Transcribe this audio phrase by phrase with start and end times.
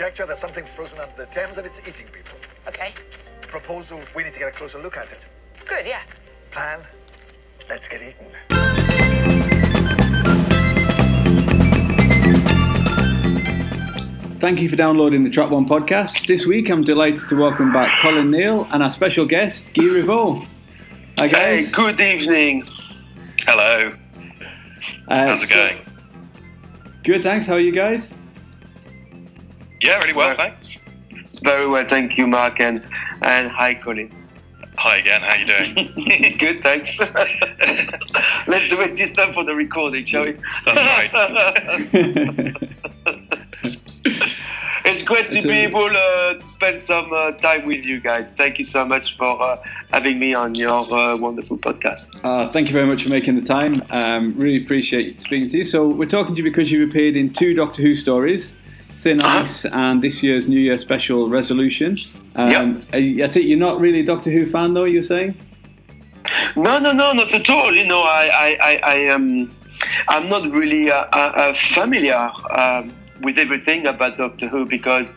[0.00, 2.38] conjecture there's something frozen under the Thames and it's eating people.
[2.66, 2.88] Okay.
[3.42, 5.28] Proposal, we need to get a closer look at it.
[5.66, 6.00] Good, yeah.
[6.50, 6.80] Plan,
[7.68, 9.40] let's get eaten.
[14.40, 16.26] Thank you for downloading the Track One podcast.
[16.26, 20.46] This week, I'm delighted to welcome back Colin Neal and our special guest, Guy Riveau.
[21.18, 22.66] Hi, Hey, good evening.
[23.40, 23.92] Hello.
[25.08, 25.78] Uh, How's it so- going?
[27.04, 27.46] Good, thanks.
[27.46, 28.14] How are you guys?
[29.80, 30.78] Yeah, really well, Well- thanks.
[31.42, 32.84] Very well, thank you, Mark, and,
[33.22, 34.12] and hi, Colin.
[34.76, 35.20] Hi again.
[35.22, 36.36] How you doing?
[36.38, 36.98] good, thanks.
[38.46, 40.36] Let's do it this time for the recording, shall we?
[40.64, 42.56] That's right.
[44.82, 48.32] It's great to be able uh, to spend some uh, time with you guys.
[48.32, 52.18] Thank you so much for uh, having me on your uh, wonderful podcast.
[52.24, 53.82] Uh, thank you very much for making the time.
[53.90, 55.64] Um, really appreciate speaking to you.
[55.64, 58.54] So, we're talking to you because you appeared in two Doctor Who stories
[59.00, 59.38] Thin Uh-huh.
[59.42, 61.96] Ice and this year's New Year special Resolution.
[62.36, 62.76] Um, Yep.
[62.92, 65.34] I, I think you're not really a Doctor Who fan, though, you're saying?
[66.54, 67.74] No, no, no, not at all.
[67.74, 69.54] You know, I, I, I, I am,
[70.08, 72.92] I'm not really uh, uh, uh, familiar um,
[73.22, 75.14] with everything about Doctor Who because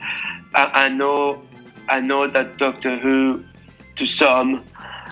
[0.56, 1.42] I, I know,
[1.90, 3.44] I know that Doctor Who,
[3.98, 4.64] to some,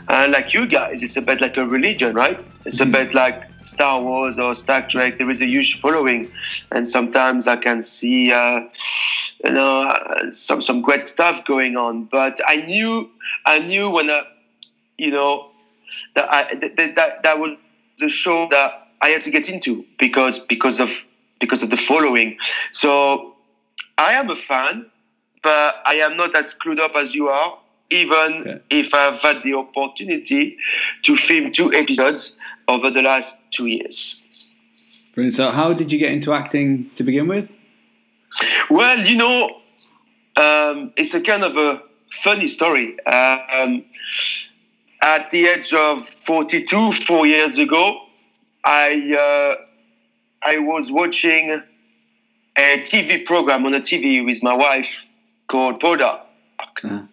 [0.07, 2.41] uh, like you guys, it's a bit like a religion, right?
[2.65, 5.17] It's a bit like Star Wars or Star Trek.
[5.17, 6.31] There is a huge following,
[6.71, 8.61] and sometimes I can see, uh,
[9.43, 12.05] you know, uh, some some great stuff going on.
[12.05, 13.09] But I knew,
[13.45, 14.23] I knew when I,
[14.97, 15.49] you know,
[16.15, 17.57] that I, that, that that was
[17.99, 20.91] the show that I had to get into because because of
[21.39, 22.37] because of the following.
[22.71, 23.35] So
[23.97, 24.85] I am a fan,
[25.43, 27.57] but I am not as screwed up as you are.
[27.89, 28.57] Even Yeah.
[28.69, 30.55] if I've had the opportunity
[31.03, 32.37] to film two episodes
[32.71, 34.21] over the last two years.
[35.13, 35.35] Brilliant.
[35.35, 37.51] So, how did you get into acting to begin with?
[38.69, 39.49] Well, you know,
[40.37, 41.81] um, it's a kind of a
[42.23, 42.97] funny story.
[43.05, 43.83] Uh, um,
[45.01, 47.99] at the age of 42, four years ago,
[48.63, 49.61] I uh,
[50.43, 51.61] I was watching
[52.57, 55.05] a TV program on a TV with my wife
[55.47, 56.21] called Poda,
[56.83, 57.05] Uh,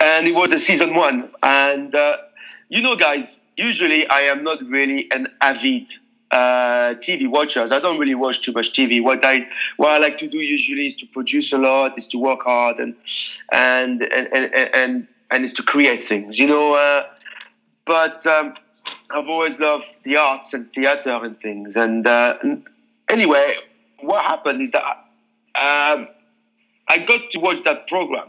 [0.00, 1.30] and it was the season one.
[1.42, 2.16] And uh,
[2.68, 5.90] you know, guys, usually I am not really an avid
[6.30, 7.70] uh, TV watchers.
[7.70, 9.02] I don't really watch too much TV.
[9.02, 12.18] What I what I like to do usually is to produce a lot, is to
[12.18, 12.94] work hard, and
[13.52, 16.38] and and and and, and is to create things.
[16.38, 17.04] You know, uh,
[17.86, 18.54] but um,
[19.10, 21.76] I've always loved the arts and theater and things.
[21.76, 22.36] And, uh,
[23.08, 23.54] anyway,
[24.00, 26.06] what happened is that um,
[26.88, 28.28] I got to watch that program,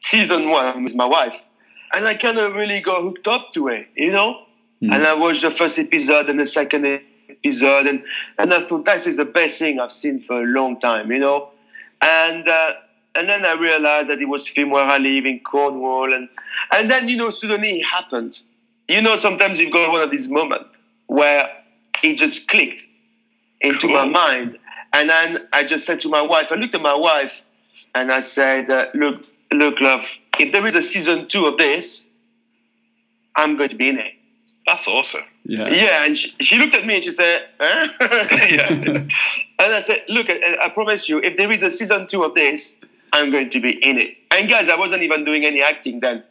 [0.00, 1.42] season one, with my wife,
[1.94, 3.88] and I kind of really got hooked up to it.
[3.96, 4.42] You know.
[4.82, 4.94] Mhm.
[4.94, 8.02] And I watched the first episode and the second episode, and,
[8.38, 11.18] and I thought that is the best thing I've seen for a long time, you
[11.18, 11.50] know.
[12.00, 12.74] And uh,
[13.16, 16.28] and then I realized that it was film where I live in Cornwall, and
[16.72, 18.38] and then you know suddenly it happened.
[18.86, 20.66] You know, sometimes you've got one of these moments
[21.08, 21.50] where
[22.04, 22.86] it just clicked
[23.60, 24.56] into my mind,
[24.92, 27.42] and then I just said to my wife, I looked at my wife,
[27.96, 32.06] and I said, uh, "Look, look, love, if there is a season two of this,
[33.36, 34.12] I'm going to be in it."
[34.68, 35.22] That's awesome.
[35.44, 35.66] yeah.
[35.68, 37.88] Yeah, and she, she looked at me and she said, huh?
[38.50, 38.68] Yeah.
[38.70, 39.08] and
[39.58, 42.76] I said, look, I, I promise you, if there is a season two of this,
[43.14, 44.14] I'm going to be in it.
[44.30, 46.22] And guys, I wasn't even doing any acting then.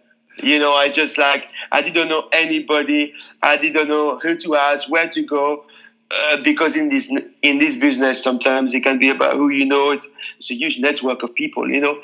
[0.44, 3.11] You know, I just like, I didn't know anybody.
[3.41, 5.66] I didn't know who to ask, where to go.
[6.09, 9.91] Uh, because in this in this business, sometimes it can be about who you know.
[9.91, 10.07] It's,
[10.38, 12.00] it's a huge network of people, you know.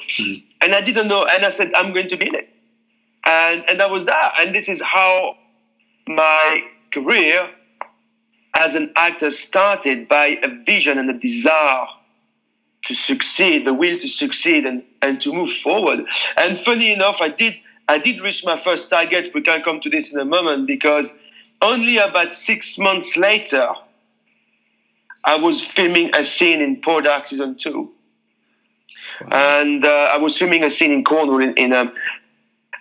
[0.61, 2.49] And I didn't know, and I said, I'm going to be in it.
[3.25, 4.33] And and that was that.
[4.39, 5.37] And this is how
[6.07, 7.49] my career
[8.55, 11.87] as an actor started by a vision and a desire
[12.85, 16.05] to succeed, the will to succeed and, and to move forward.
[16.37, 19.33] And funny enough, I did I did reach my first target.
[19.33, 21.13] We can come to this in a moment because
[21.61, 23.69] only about six months later,
[25.25, 27.91] I was filming a scene in Poldark season two.
[29.31, 31.93] And uh, I was filming a scene in Cornwall in, in um,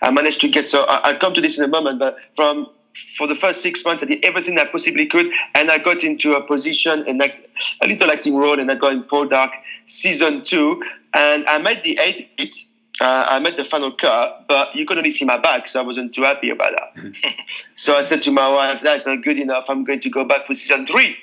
[0.00, 2.68] I managed to get so I, I'll come to this in a moment, but from
[3.16, 6.34] for the first six months I did everything I possibly could and I got into
[6.34, 7.48] a position and like
[7.80, 9.50] a little acting role and I got in Poldark
[9.86, 10.82] season two
[11.14, 12.54] and I made the edit.
[13.02, 15.82] Uh, I made the final cut, but you could only see my back, so I
[15.82, 17.14] wasn't too happy about that.
[17.74, 19.64] so I said to my wife, "That's not good enough.
[19.68, 21.16] I'm going to go back for season three.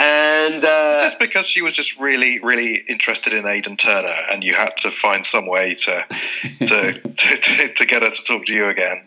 [0.00, 4.42] And uh, Is this because she was just really, really interested in Aidan Turner, and
[4.42, 6.06] you had to find some way to
[6.60, 9.04] to, to, to, to get her to talk to you again?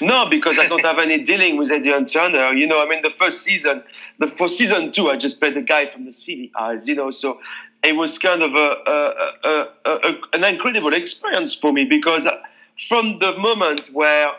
[0.00, 2.54] No, because I don't have any dealing with Adrian Turner.
[2.54, 3.82] You know, I mean, the first season,
[4.18, 6.88] the for season two, I just played the guy from the city eyes.
[6.88, 7.40] You know, so
[7.84, 12.26] it was kind of a, a, a, an incredible experience for me because
[12.88, 14.30] from the moment where,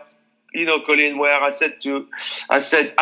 [0.54, 2.08] you know, Colin, where I said to,
[2.50, 2.94] I said.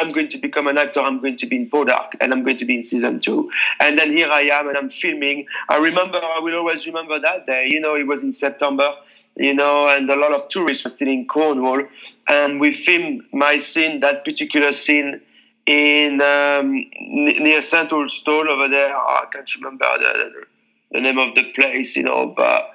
[0.00, 0.98] I'm going to become an actor.
[0.98, 3.52] I'm going to be in Poldark, and I'm going to be in season two.
[3.78, 5.46] And then here I am, and I'm filming.
[5.68, 7.68] I remember, I will always remember that day.
[7.70, 8.94] You know, it was in September
[9.36, 11.82] you know, and a lot of tourists were still in Cornwall.
[12.28, 15.20] And we filmed my scene, that particular scene,
[15.66, 18.92] in um, near St Austell over there.
[18.94, 20.44] Oh, I can't remember the,
[20.92, 22.70] the, name of the place, you know, but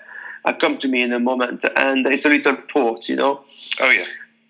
[0.45, 1.66] I come to me in a moment.
[1.75, 3.44] And it's a little port, you know.
[3.81, 4.06] Oh yeah.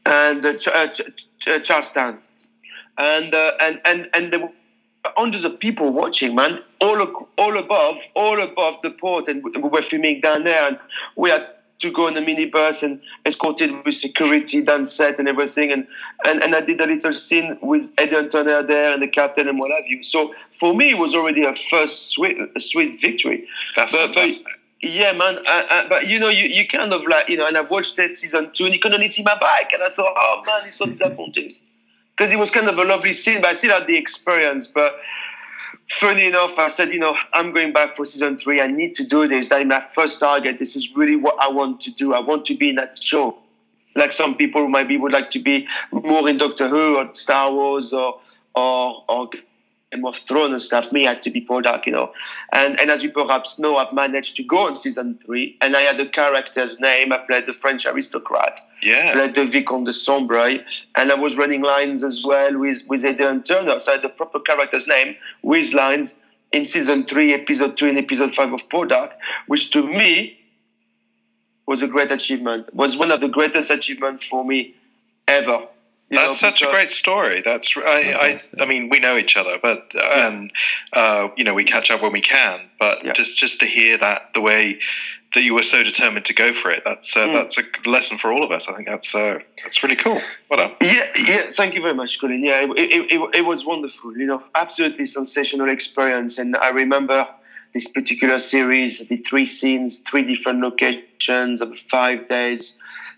[0.06, 2.20] And uh, Ch- uh, Ch- Charlestown,
[2.98, 4.52] and uh, and and and there were
[5.18, 9.82] hundreds of people watching, man, all all above, all above the port, and we were
[9.82, 10.80] filming down there, and
[11.18, 11.46] we had
[11.80, 15.72] to go in a minibus and escorted with security down set and everything.
[15.72, 15.86] And,
[16.26, 19.60] and, and I did a little scene with Adrian Turner there and the captain and
[19.60, 20.04] what have you.
[20.04, 23.48] So for me, it was already a first sweet, sweet victory.
[23.76, 24.46] That's but, fantastic.
[24.82, 25.38] But, yeah, man.
[25.48, 27.96] Uh, uh, but you know, you, you kind of like, you know, and I've watched
[27.98, 29.72] that season two and you can only see my bike.
[29.74, 31.52] And I thought, oh man, it's so disappointing.
[32.18, 34.66] Because it was kind of a lovely scene, but I still had the experience.
[34.66, 35.00] But
[35.90, 38.62] funny enough, I said, you know, I'm going back for season three.
[38.62, 39.50] I need to do this.
[39.50, 40.60] That is my first target.
[40.60, 42.14] This is really what I want to do.
[42.14, 43.38] I want to be in that show.
[43.96, 47.94] Like some people maybe would like to be more in Doctor Who or Star Wars
[47.94, 48.20] or
[48.56, 49.30] or, or
[49.92, 50.92] Game of Thrones and stuff.
[50.92, 52.12] Me, I had to be Poldark, you know.
[52.52, 55.82] And and as you perhaps know, I've managed to go on season three, and I
[55.82, 57.14] had a character's name.
[57.14, 58.60] I played the French aristocrat.
[58.84, 59.14] Yeah.
[59.14, 60.60] Played the Vicomte de Sombreuil,
[60.96, 63.80] and I was running lines as well with with Adrian Turner.
[63.80, 66.20] So I had the proper character's name with lines
[66.52, 69.12] in season three, episode two, and episode five of Poldark,
[69.48, 70.38] which to me
[71.66, 72.74] was a great achievement.
[72.74, 74.76] Was one of the greatest achievements for me
[75.30, 75.66] ever.
[76.10, 77.42] You That's know, such a great story.
[77.44, 80.52] That's I, I, I mean, we know each other, but and
[80.94, 82.70] uh, you know, we catch up when we can.
[82.80, 83.12] But Yeah.
[83.14, 84.78] just just to hear that the way
[85.34, 87.34] that you were so determined to go for it, that's uh, Mm.
[87.34, 88.70] that's a lesson for all of us.
[88.70, 90.22] I think that's uh, that's really cool.
[90.50, 90.76] Well done.
[90.82, 91.52] Yeah, yeah.
[91.54, 92.42] Thank you very much, Colin.
[92.42, 94.18] Yeah, it, it, it, it was wonderful.
[94.18, 96.38] You know, absolutely sensational experience.
[96.38, 97.28] And I remember
[97.74, 102.78] this particular series, the three scenes, three different locations over five days.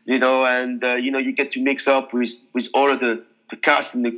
[0.09, 2.99] You know, and uh, you know, you get to mix up with with all of
[2.99, 4.13] the the cast and the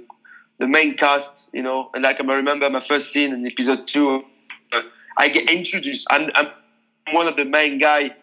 [0.58, 1.50] the main cast.
[1.52, 4.24] You know, and like I remember my first scene in episode two,
[4.72, 4.82] uh,
[5.18, 6.08] I get introduced.
[6.10, 6.48] I'm, I'm
[7.12, 8.16] one of the main guy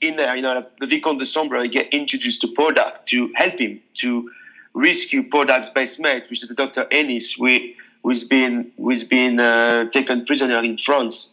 [0.00, 3.58] in there, you know, the Vicomte de Sombre I get introduced to Podak to help
[3.58, 4.30] him to
[4.74, 6.84] rescue Podak's best mate, which is the Dr.
[6.86, 7.72] Enys, who,
[8.02, 11.32] who's been who's been uh, taken prisoner in France.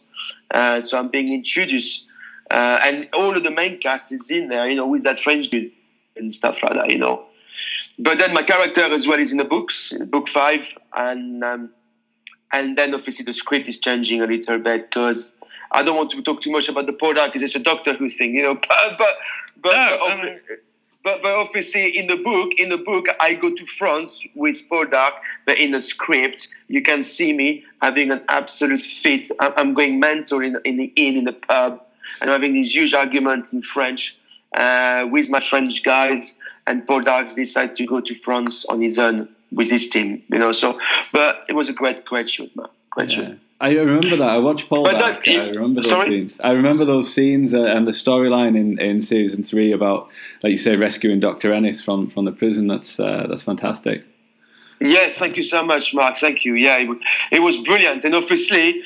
[0.50, 2.06] Uh, so I'm being introduced,
[2.50, 5.48] uh, and all of the main cast is in there, you know, with that French
[5.48, 5.72] dude
[6.16, 7.24] and stuff like that, you know.
[7.98, 11.70] But then my character as well is in the books, book five, and um,
[12.52, 15.34] and then obviously the script is changing a little bit because
[15.72, 18.08] I don't want to talk too much about the Podak because it's a Doctor Who
[18.08, 18.54] thing, you know.
[18.68, 19.16] But but
[19.62, 20.58] but, No, but,
[21.02, 25.12] but, but obviously in the book, in the book, I go to France with Podak,
[25.44, 29.28] but in the script, you can see me having an absolute fit.
[29.40, 31.80] I'm, I'm going mental in, in the inn, in the pub,
[32.20, 34.16] and having this huge argument in French
[34.56, 36.34] uh, with my French guys.
[36.66, 40.50] And Podak decided to go to France on his own with his team, you know.
[40.52, 40.80] So,
[41.12, 42.66] but it was a great, great shoot, man.
[42.90, 43.16] Great Yeah.
[43.28, 43.38] shoot.
[43.58, 44.28] I remember that.
[44.28, 46.08] I watched Paul But I remember those Sorry?
[46.08, 46.38] scenes.
[46.44, 50.10] I remember those scenes uh, and the storyline in, in season three about,
[50.42, 52.66] like you say, rescuing Doctor Enys from, from the prison.
[52.66, 54.04] That's uh, that's fantastic.
[54.80, 56.16] Yes, thank you so much, Mark.
[56.16, 56.54] Thank you.
[56.54, 56.98] Yeah, it,
[57.32, 58.82] it was brilliant, and obviously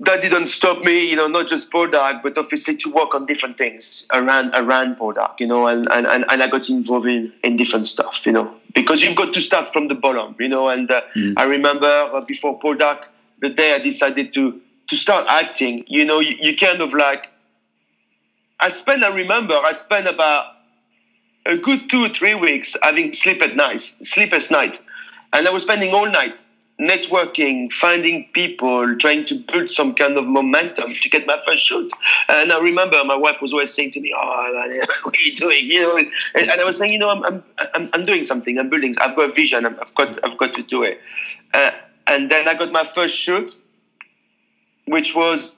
[0.00, 1.08] that didn't stop me.
[1.08, 5.40] You know, not just Podak, but obviously to work on different things around around Podak.
[5.40, 8.26] You know, and and, and, I got involved in, in different stuff.
[8.26, 10.34] You know, because you've got to start from the bottom.
[10.38, 11.02] You know, and uh,
[11.36, 13.04] I remember uh, before Podak,
[13.40, 15.84] the day I decided to to start acting.
[15.86, 17.28] You know, you, you kind of like.
[18.60, 19.04] I spent.
[19.04, 19.54] I remember.
[19.54, 20.56] I spent about
[21.46, 24.82] a good two or three weeks having sleep at night, sleepless night,
[25.32, 26.42] and I was spending all night
[26.80, 31.90] networking, finding people, trying to build some kind of momentum to get my first shoot.
[32.28, 35.60] And I remember my wife was always saying to me, "Oh, what are you doing?"
[35.62, 35.96] You know,
[36.34, 38.58] and, I was saying, "You know, I'm, I'm, I'm, doing something.
[38.58, 38.94] I'm building.
[39.00, 39.66] I've got a vision.
[39.66, 41.00] I've got, I've got to do it."
[41.52, 41.70] Uh,
[42.06, 43.56] and then I got my first shoot,
[44.86, 45.56] which was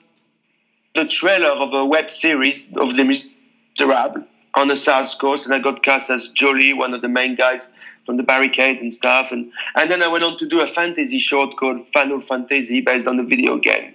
[0.95, 4.23] the trailer of a web series of Les Miserables
[4.55, 7.67] on the South Coast, and I got cast as Joly, one of the main guys
[8.07, 9.31] from the barricade and stuff.
[9.31, 13.05] And, and then I went on to do a fantasy short called Final Fantasy based
[13.05, 13.93] on the video game.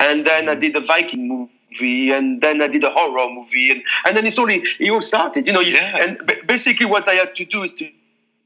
[0.00, 3.82] And then I did a Viking movie, and then I did a horror movie, and,
[4.04, 5.46] and then it's only it all started.
[5.46, 5.96] You know, Yeah.
[6.02, 7.88] and ba- basically what I had to do is to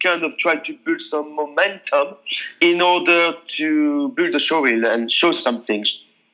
[0.03, 2.17] kind of try to build some momentum
[2.61, 5.85] in order to build a show reel and show something,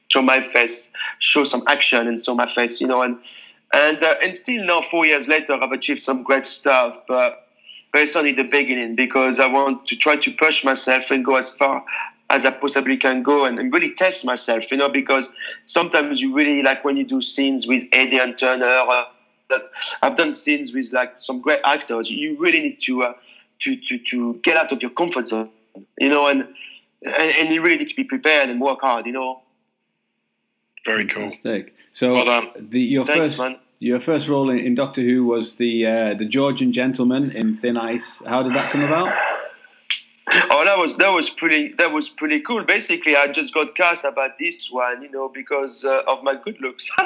[0.09, 2.81] show my face, show some action, and show my face.
[2.81, 3.19] You know, and
[3.75, 7.48] and uh, and still now four years later, I've achieved some great stuff, but
[7.93, 11.37] but it's only the beginning because I want to try to push myself and go
[11.37, 11.85] as far
[12.31, 15.33] as I possibly can go and, and really test myself, you know, because
[15.65, 18.67] sometimes you really like when you do scenes with Aidan Turner.
[18.67, 19.05] Uh,
[19.49, 19.71] that
[20.03, 22.11] I've done scenes with like some great actors.
[22.11, 23.13] You really need to uh,
[23.61, 25.51] to to to get out of your comfort zone,
[25.99, 26.43] you know, and,
[27.03, 29.43] and and you really need to be prepared and work hard, you know.
[30.85, 31.31] Very cool.
[31.31, 31.75] Fantastic.
[31.93, 33.59] So Well the your Thanks, first man.
[33.81, 37.77] Your first role in, in Doctor Who was the uh, the Georgian gentleman in Thin
[37.77, 38.21] Ice.
[38.27, 39.17] How did that come about?
[40.51, 42.63] Oh, that was that was pretty that was pretty cool.
[42.65, 46.61] Basically, I just got cast about this one, you know, because uh, of my good
[46.61, 46.91] looks.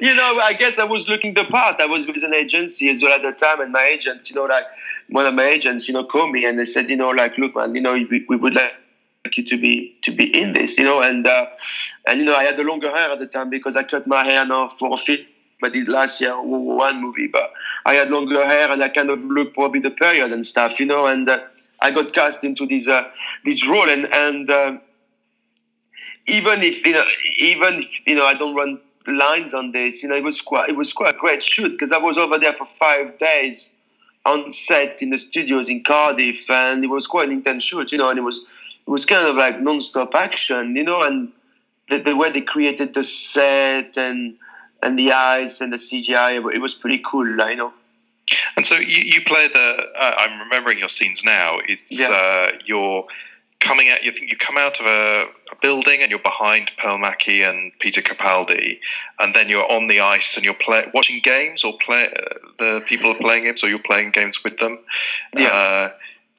[0.00, 1.80] you know, I guess I was looking the part.
[1.80, 4.44] I was with an agency as well at the time, and my agent, you know,
[4.44, 4.64] like
[5.08, 7.56] one of my agents, you know, called me and they said, you know, like, look,
[7.56, 8.74] man, you know, we, we would like
[9.36, 11.46] you to be to be in this, you know, and uh,
[12.06, 14.24] and you know, I had the longer hair at the time because I cut my
[14.24, 15.20] hair now for a film
[15.64, 17.52] I did last year, one movie, but
[17.86, 20.86] I had longer hair and I kind of looked probably the period and stuff, you
[20.86, 21.38] know, and uh,
[21.80, 23.04] I got cast into this uh,
[23.44, 24.78] this role, and and uh,
[26.26, 27.04] even if you know,
[27.38, 30.68] even if you know, I don't run lines on this, you know, it was quite
[30.68, 33.70] it was quite a great shoot because I was over there for five days
[34.24, 37.98] on set in the studios in Cardiff, and it was quite an intense shoot, you
[37.98, 38.44] know, and it was
[38.86, 41.30] it was kind of like non-stop action, you know, and
[41.88, 44.36] the, the way they created the set and
[44.82, 47.72] and the eyes and the CGI, it was pretty cool, you know.
[48.56, 49.86] And so you, you play the.
[49.96, 51.58] Uh, I'm remembering your scenes now.
[51.68, 52.08] It's Yeah.
[52.08, 53.06] uh, you're
[53.60, 54.02] coming out.
[54.02, 57.72] You think you come out of a, a building and you're behind Pearl Mackie and
[57.78, 58.78] Peter Capaldi,
[59.20, 62.06] and then you're on the ice and you're play, watching games or play.
[62.06, 64.78] Uh, the people are playing games, or you're playing games with them.
[65.36, 65.48] Yeah.
[65.48, 65.90] Uh,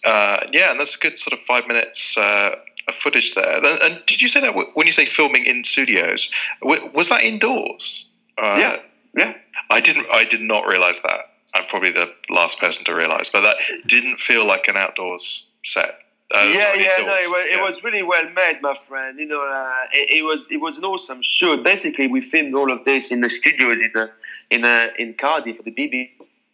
[0.06, 2.18] uh, yeah, and that's a good sort of five minutes.
[2.18, 2.56] Uh,
[2.88, 3.58] of footage there.
[3.58, 6.30] And, and did you say that when you say filming in studios,
[6.62, 8.06] w- was that indoors?
[8.38, 8.80] Uh, yeah,
[9.16, 9.34] yeah.
[9.70, 10.08] I didn't.
[10.12, 11.32] I did not realize that.
[11.56, 13.58] I'm probably the last person to realize, but that
[13.88, 16.00] didn't feel like an outdoors set.
[16.34, 19.20] Uh, yeah, yeah, no, it was, it was really well made, my friend.
[19.20, 21.64] You know, uh, it, it was it was an awesome shoot.
[21.64, 24.10] Basically, we filmed all of this in the studios in the,
[24.50, 25.72] in uh, in Cardiff at the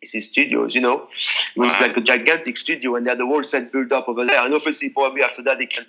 [0.04, 0.76] BBC studios.
[0.76, 1.08] You know,
[1.56, 4.26] it was like a gigantic studio, and they had the whole set built up over
[4.26, 4.44] there.
[4.44, 5.86] And obviously, probably after that, they can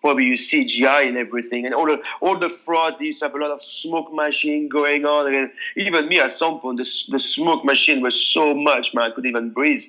[0.00, 2.98] probably use CGI and everything, and all the all the frauds.
[2.98, 6.32] They used to have a lot of smoke machine going on, and even me at
[6.32, 9.82] some point, the, the smoke machine was so much, man, I couldn't even breathe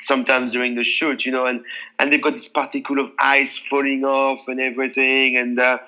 [0.00, 1.64] sometimes during the shoot, you know, and,
[1.98, 5.78] and they've got this particle of ice falling off and everything, and uh,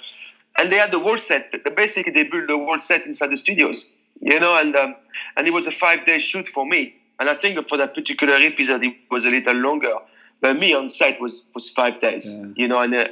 [0.58, 1.52] and they had the whole set.
[1.76, 3.88] Basically, they built the whole set inside the studios,
[4.20, 4.94] you know, and um,
[5.36, 6.96] and it was a five day shoot for me.
[7.20, 9.94] And I think for that particular episode, it was a little longer.
[10.40, 12.46] But me on site was, was five days, Yeah.
[12.56, 13.08] you know, and uh,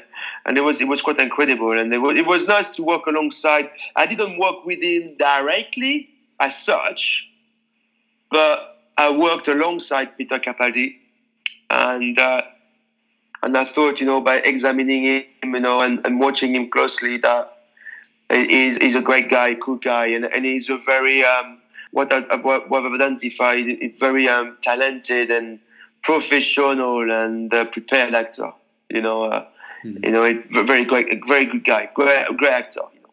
[0.46, 3.06] and it was it was quite incredible, and it was, it was nice to work
[3.06, 3.68] alongside.
[3.96, 6.08] I didn't work with him directly
[6.40, 7.28] as such,
[8.30, 10.96] but I worked alongside Peter Capaldi,
[11.68, 12.42] and uh,
[13.42, 17.18] and I thought, you know, by examining him, you know, and, and watching him closely,
[17.18, 17.58] that
[18.30, 21.57] he's, he's a great guy, cool guy, and, and he's a very um,
[21.92, 25.60] what I, what what I've identified, a very um, talented and
[26.02, 28.52] professional and uh, prepared actor.
[28.90, 29.46] You know, uh,
[29.84, 32.82] you know, a very great, a very good guy, great, great actor.
[32.94, 33.10] You know.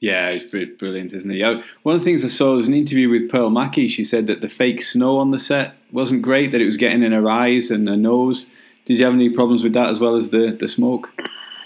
[0.00, 1.42] Yeah, it's br- brilliant, isn't he?
[1.42, 3.88] Uh, One of the things I saw was an interview with Pearl Mackie.
[3.88, 7.02] She said that the fake snow on the set wasn't great, that it was getting
[7.02, 8.46] in her eyes and her nose.
[8.84, 11.08] Did you have any problems with that as well as the, the smoke?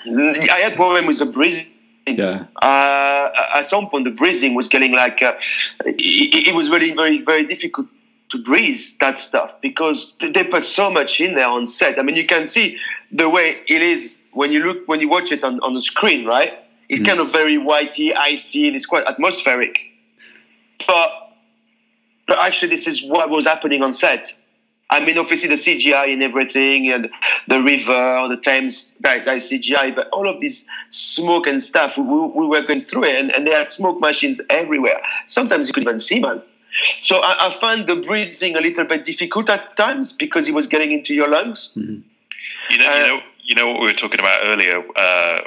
[0.06, 1.72] I had problem with the breathing.
[2.16, 2.46] Yeah.
[2.62, 5.34] Uh, at some point, the breathing was getting like uh,
[5.84, 7.86] it, it was very, very, very difficult
[8.30, 11.98] to breathe that stuff because they put so much in there on set.
[11.98, 12.78] I mean, you can see
[13.10, 16.26] the way it is when you look when you watch it on, on the screen,
[16.26, 16.58] right?
[16.88, 19.80] It's kind of very whitey, icy, and it's quite atmospheric.
[20.86, 21.34] But
[22.26, 24.37] but actually, this is what was happening on set.
[24.90, 27.10] I mean, obviously the CGI and everything, and
[27.46, 32.04] the river, the Thames, that, that CGI, but all of this smoke and stuff, we,
[32.04, 35.00] we were going through it, and, and there had smoke machines everywhere.
[35.26, 36.42] Sometimes you could even see, them.
[37.00, 40.66] So I, I found the breathing a little bit difficult at times because it was
[40.66, 41.72] getting into your lungs.
[41.76, 45.40] You know, Uh, you know, you know what we were talking about earlier uh,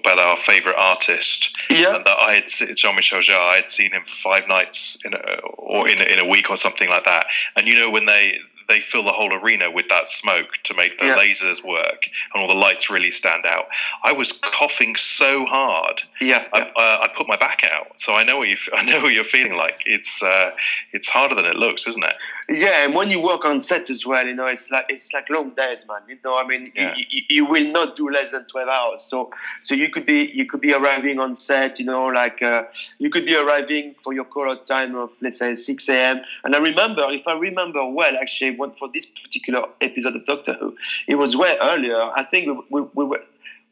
[0.00, 1.56] about our favorite artist.
[1.70, 1.96] Yeah.
[1.96, 3.52] And that I had se- Jean-Michel Jarre.
[3.52, 5.18] I had seen him five nights in a,
[5.56, 7.26] or in a, in a week or something like that.
[7.56, 10.98] And you know when they they fill the whole arena with that smoke to make
[10.98, 11.16] the Yeah.
[11.16, 13.66] lasers work and all the lights really stand out.
[14.04, 17.98] I was coughing so hard, Yeah, I, uh, I put my back out.
[17.98, 19.82] So I know what you I know what you're feeling like.
[19.86, 20.50] It's uh,
[20.92, 22.14] it's harder than it looks, isn't it?
[22.50, 25.28] Yeah, and when you work on set as well, you know, it's like it's like
[25.30, 26.00] long days, man.
[26.08, 26.94] You know, I mean, Yeah.
[26.96, 29.02] you, you, you will not do less than twelve hours.
[29.02, 29.30] So,
[29.62, 32.64] so you could be you could be arriving on set, you know, like uh,
[32.98, 36.20] you could be arriving for your call out time of let's say six a.m.
[36.44, 40.54] And I remember, if I remember well, actually, what for this particular episode of Doctor
[40.54, 42.00] Who, it was way earlier.
[42.00, 43.20] I think we, we, we were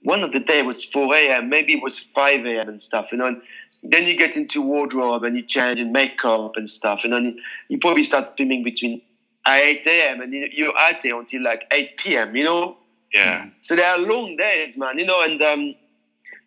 [0.02, 1.48] one of the day was 4 a.m.
[1.48, 2.68] Maybe it was 5 a.m.
[2.68, 3.10] and stuff.
[3.12, 3.42] You know, and
[3.82, 7.00] then you get into wardrobe and you change and makeup and stuff.
[7.04, 7.38] And then
[7.68, 9.02] you probably start filming between
[9.46, 10.20] 8 a.m.
[10.20, 12.36] and you- you're at it until like 8 p.m.
[12.36, 12.76] You know,
[13.12, 13.46] Yeah.
[13.60, 14.98] so there are long days, man.
[14.98, 15.74] You know, and um,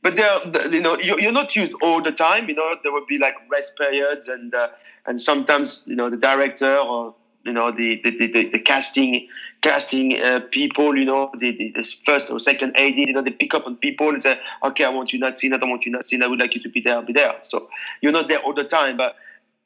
[0.01, 0.39] but they're
[0.71, 2.47] you know you- you're not used all the time.
[2.49, 4.67] You know, there will be like rest periods, and uh,
[5.05, 7.13] and sometimes you know the director or
[7.45, 9.27] you know the the, the, the, casting
[9.61, 10.95] casting uh, people.
[10.97, 12.95] You know, the, the, the first or second AD.
[12.95, 15.53] You know, they pick up on people and say, okay, I want you not seen.
[15.53, 16.21] I don't want you not seen.
[16.23, 16.95] I would like you to be there.
[16.95, 17.35] I'll Be there.
[17.41, 17.69] So
[18.01, 19.15] you're not there all the time, but.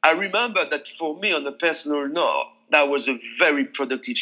[0.06, 4.18] I remember that for me, on a personal note, that was a very productive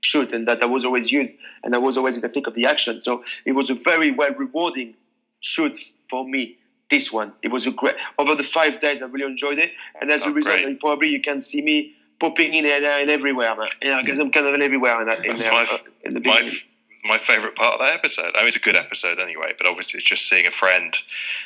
[0.00, 1.30] shoot, and that I was always used,
[1.62, 3.00] and I was always in the thick of the action.
[3.00, 4.94] So it was a very well rewarding
[5.38, 5.78] shoot
[6.10, 6.56] for me.
[6.90, 7.94] This one, it was a great.
[8.18, 10.80] Over the five days, I really enjoyed it, and as Oh, reason great.
[10.80, 13.68] probably you can see me popping in and, and everywhere, man.
[13.82, 16.36] Yeah, because I'm kind of everywhere in, that, in, there, my, uh, in the my,
[16.38, 16.58] beginning.
[17.04, 18.32] my favorite part of that episode.
[18.34, 20.94] I mean, it's a good episode anyway, but obviously, it's just seeing a friend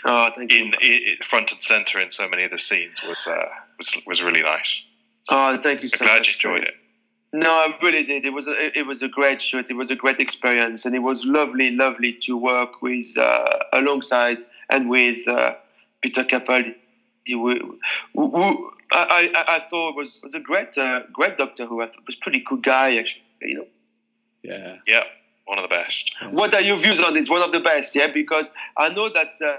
[0.05, 0.73] Oh, thank you.
[0.81, 3.47] in, front and center in so many of the scenes was uh,
[3.79, 4.85] was was really nice.
[5.31, 6.01] Oh, thank you so much.
[6.03, 6.29] I'm so glad much.
[6.29, 6.75] you enjoyed it.
[7.33, 8.25] No, I really did.
[8.25, 9.67] It was a, it was a great shoot.
[9.69, 14.39] It was a great experience, and it was lovely, lovely to work with uh, alongside
[14.71, 15.55] and with uh,
[16.01, 16.77] Peter Capaldi.
[17.25, 17.55] He wa-
[18.15, 21.83] who, who I, I, I thought was was a great uh, great Doctor Who.
[21.83, 23.25] I thought was a pretty cool guy, actually.
[23.43, 23.67] You know.
[24.43, 24.77] Yeah.
[24.87, 25.05] Yeah,
[25.47, 26.15] one of the best.
[26.31, 27.31] What are your views on this?
[27.31, 29.35] One of the best, yeah, because I know that.
[29.45, 29.57] Uh,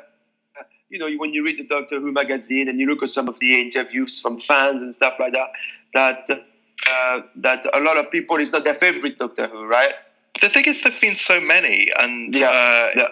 [0.88, 3.40] you know, when you read the Doctor Who magazine and you look at some of
[3.40, 5.50] the interviews from fans and stuff like that,
[5.94, 6.46] that
[6.88, 9.94] uh, that a lot of people is not their favorite Doctor Who, right?
[10.42, 13.08] The thing is, there've been so many, and Yeah, uh,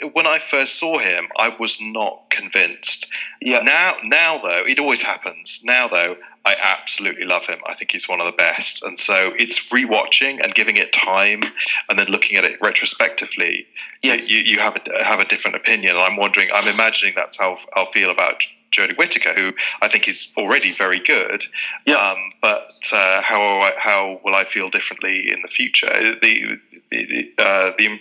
[0.00, 0.08] yeah.
[0.12, 3.06] when I first saw him, I was not convinced.
[3.40, 3.60] Yeah.
[3.60, 5.60] Now, now though, it always happens.
[5.64, 7.58] Now though, I absolutely love him.
[7.66, 11.42] I think he's one of the best, and so it's rewatching and giving it time,
[11.88, 13.66] and then looking at it retrospectively.
[14.02, 14.30] Yes.
[14.30, 15.94] you, you have a, have a different opinion.
[15.96, 16.48] And I'm wondering.
[16.54, 19.52] I'm imagining that's how I'll feel about Jodie Whittaker, who
[19.82, 21.44] I think is already very good.
[21.86, 21.96] Yeah.
[21.96, 26.16] Um, but uh, how how will I feel differently in the future?
[26.20, 26.58] The
[26.90, 28.00] the uh, the,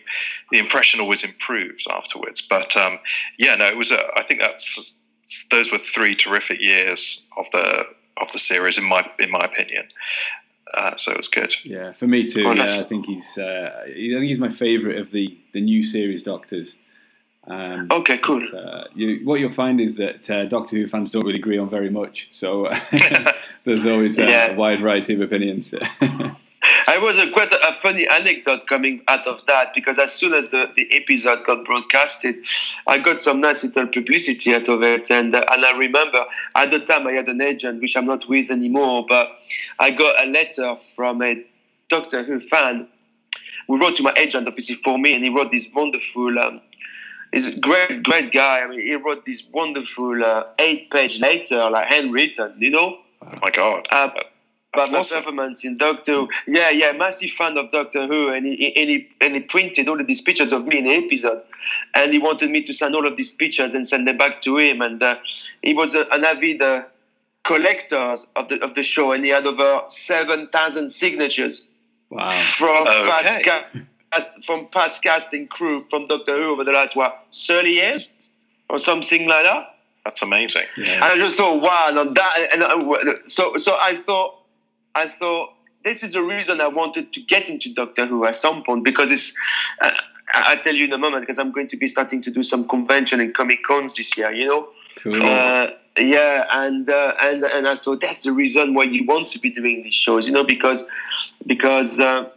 [0.51, 2.41] the impression always improves afterwards.
[2.41, 2.99] But um,
[3.37, 3.91] yeah, no, it was.
[3.91, 4.97] A, I think that's
[5.51, 7.85] those were three terrific years of the
[8.17, 9.87] of the series in my in my opinion.
[10.73, 11.55] Uh, so it was good.
[11.63, 12.45] Yeah, for me too.
[12.45, 12.75] Oh, nice.
[12.75, 13.37] yeah, I think he's.
[13.37, 16.75] Uh, I think he's my favourite of the the new series Doctors.
[17.47, 18.43] Um, Okay, cool.
[18.55, 21.69] uh, you, what you'll find is that uh, Doctor Who fans don't really agree on
[21.69, 22.27] very much.
[22.31, 22.79] So uh,
[23.63, 24.51] there's always uh, Yeah.
[24.51, 25.73] a wide variety of opinions.
[26.89, 30.49] I was a quite a funny anecdote coming out of that because as soon as
[30.49, 32.35] the, the episode got broadcasted,
[32.87, 36.71] I got some nice little publicity out of it, and uh, and I remember at
[36.71, 39.29] the time I had an agent which I'm not with anymore, but
[39.79, 41.45] I got a letter from a
[41.89, 42.87] Doctor Who fan
[43.67, 46.37] who wrote to my agent obviously for me, and he wrote this wonderful.
[46.39, 46.59] Um,
[47.33, 48.61] He's a great, great guy.
[48.61, 53.51] I mean, he wrote this wonderful uh, eight-page letter, like handwritten, you know, Oh my
[53.51, 54.09] god, uh,
[54.73, 55.17] That's about my awesome.
[55.19, 56.29] performance in Doctor Who.
[56.47, 59.99] Yeah, yeah, massive fan of Doctor Who, and he, and he and he printed all
[59.99, 61.41] of these pictures of me in the episode,
[61.95, 64.57] and he wanted me to sign all of these pictures and send them back to
[64.57, 64.81] him.
[64.81, 65.15] And uh,
[65.63, 66.83] he was a, an avid uh,
[67.43, 71.63] collector of the of the show, and he had over seven thousand signatures
[72.09, 72.29] wow.
[72.43, 73.43] from Okay.
[73.43, 73.77] cast-
[74.43, 78.13] from past casting crew from Doctor Who over the last what thirty years
[78.69, 79.75] or something like that.
[80.05, 80.63] that's amazing.
[80.77, 80.93] Yeah.
[80.95, 84.35] And I just thought, wow, no, that, and I, so so I thought,
[84.95, 88.63] I thought this is the reason I wanted to get into Doctor Who at some
[88.63, 89.33] point because it's.
[89.81, 92.29] Uh, I- I'll tell you in a moment because I'm going to be starting to
[92.31, 94.29] do some convention and comic cons this year.
[94.33, 94.67] You know,
[95.01, 95.15] Cool.
[95.23, 95.67] uh,
[95.97, 99.49] yeah, and uh, and and I thought that's the reason why you want to be
[99.51, 100.27] doing these shows.
[100.27, 100.85] You know, because
[101.45, 102.29] because uh,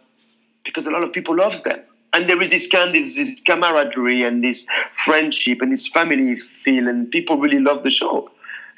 [0.65, 1.81] because a lot of people loves them.
[2.13, 6.89] And there is this kind of this camaraderie and this friendship and this family feel,
[6.89, 8.29] and people really love the show,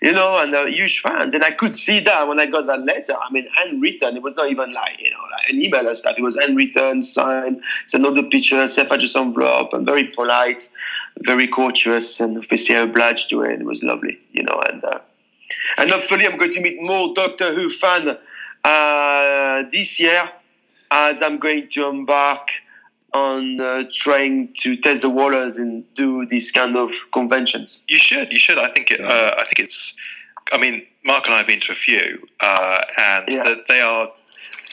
[0.03, 1.33] you know, and they're huge fans.
[1.33, 3.15] And I could see that when I got that letter.
[3.15, 4.17] I mean, handwritten.
[4.17, 6.17] It was not even like you know, like an email or stuff.
[6.19, 10.69] It was handwritten, signed, sent all the pictures, self just envelope, and very polite,
[11.21, 13.61] very courteous, and obviously obliged to it.
[13.61, 14.99] It was lovely, you know, and uh,
[15.79, 18.19] and hopefully I'm going to meet more Doctor Who fan uh,
[19.63, 20.31] uh, this year,
[20.93, 22.49] as I'm going to embark
[23.15, 27.83] on uh, trying to test the waters and do these kind of conventions.
[27.89, 28.33] You should.
[28.33, 28.59] You should.
[28.59, 28.91] I think.
[28.91, 29.97] It, uh, I think it's.
[30.53, 33.43] I mean, Mark and I have been to a few, uh, and Yeah.
[33.45, 34.11] that they are.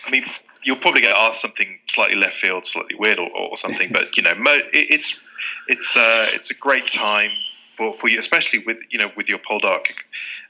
[0.05, 0.23] I mean,
[0.63, 3.89] you'll probably get asked something slightly left field, slightly weird, or, or something.
[3.93, 5.21] but you know, mo- it, it's
[5.67, 9.39] it's uh, it's a great time for, for you, especially with you know with your
[9.39, 9.87] Poldark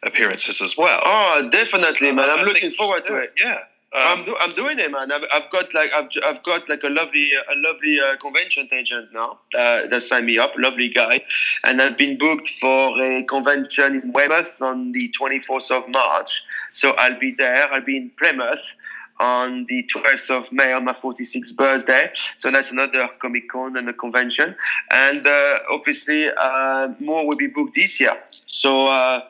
[0.03, 1.01] appearances as well.
[1.03, 2.29] Oh, definitely, man!
[2.29, 3.33] I I'm think looking you forward to it.
[3.43, 3.59] Yeah.
[3.91, 5.11] I'm, Um, do, I'm doing it, man.
[5.11, 9.09] I've, I've got like I've, I've got like a lovely a lovely uh, convention agent
[9.13, 11.21] now uh, that signed me up, lovely guy,
[11.63, 16.43] and I've been booked for a convention in Weymouth on the 24th of March.
[16.73, 17.71] So I'll be there.
[17.71, 18.75] I'll be in Plymouth
[19.19, 22.09] on the 12th of May on my 46th birthday.
[22.37, 24.55] So that's another Comic Con and a convention,
[24.91, 28.17] and uh, obviously uh, more will be booked this year.
[28.29, 29.21] So uh,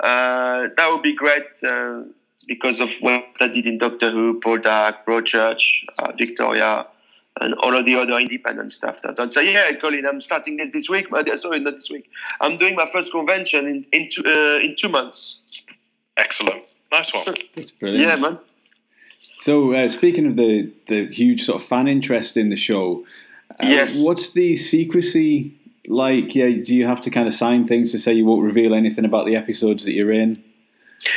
[0.00, 1.62] uh, that would be great.
[2.50, 6.86] Uh, because of what I did in Doctor Who, Poldark, Broadchurch, uh, Victoria,
[7.40, 9.30] and all of the other independent stuff that I've done.
[9.30, 12.10] So yeah, Colin, I'm starting this this week, but sorry, not this week.
[12.40, 15.40] I'm doing my first convention in in two, uh, in two months.
[16.16, 16.66] excellent.
[16.92, 17.24] Nice one.
[17.54, 18.04] That's brilliant.
[18.04, 18.38] Yeah, man.
[19.40, 23.06] So, uh, speaking of the, the huge sort of fan interest in the show,
[23.52, 24.04] uh, Yes.
[24.04, 25.54] what's the secrecy
[25.86, 26.34] like?
[26.34, 29.06] Yeah, do you have to kind of sign things to say you won't reveal anything
[29.06, 30.42] about the episodes that you're in?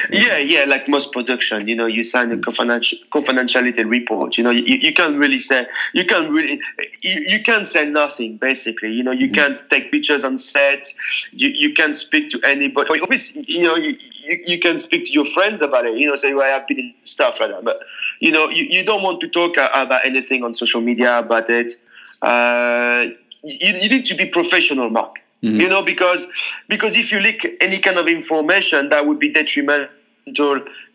[0.09, 4.37] Yeah, yeah, like most production, you know, you sign a confidential, confidentiality report.
[4.37, 6.61] You know, you, you can't really say, you can't really,
[7.01, 8.93] you, you can't say nothing, basically.
[8.93, 10.87] You know, you can't take pictures on set.
[11.31, 13.01] You, you can't speak to anybody.
[13.01, 16.15] Obviously, you know, you, you, you can speak to your friends about it, you know,
[16.15, 17.65] say, well, I've been in stuff like that.
[17.65, 17.79] But,
[18.21, 21.73] you know, you, you don't want to talk about anything on social media about it.
[22.21, 23.07] Uh,
[23.43, 25.59] you, you need to be professional, Mark Mm-hmm.
[25.59, 26.25] you know because
[26.69, 29.89] because if you leak any kind of information that would be detrimental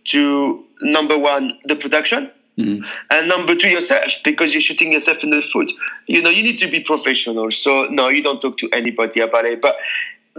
[0.06, 2.30] to number one the production.
[2.56, 2.82] Mm-hmm.
[3.10, 5.70] And number two yourself because you're shooting yourself in the foot.
[6.06, 7.50] You know you need to be professional.
[7.50, 9.60] So no you don't talk to anybody about it.
[9.60, 9.76] But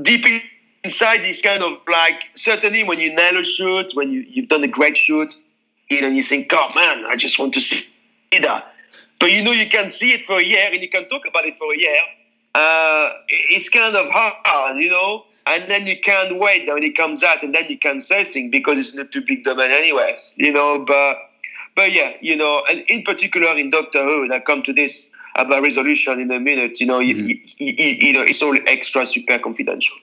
[0.01, 0.25] deep
[0.83, 4.63] inside is kind of like certainly when you nail a shoot when you, you've done
[4.63, 5.35] a great shoot
[5.89, 7.89] you know you think oh man i just want to see
[8.41, 8.73] that.
[9.19, 11.45] But you know you can see it for a year and you can talk about
[11.45, 11.99] it for a year
[12.55, 15.25] uh, it's kind of hard, you know.
[15.45, 18.51] And then you can't wait when it comes out, and then you can say things
[18.51, 20.83] because it's in the public domain anyway, you know.
[20.85, 21.17] But
[21.75, 25.11] but yeah, you know, and in particular in Doctor Who, and I come to this
[25.35, 26.79] about resolution in a minute.
[26.79, 29.95] You know, you, you, you, you know, it's all extra super confidential,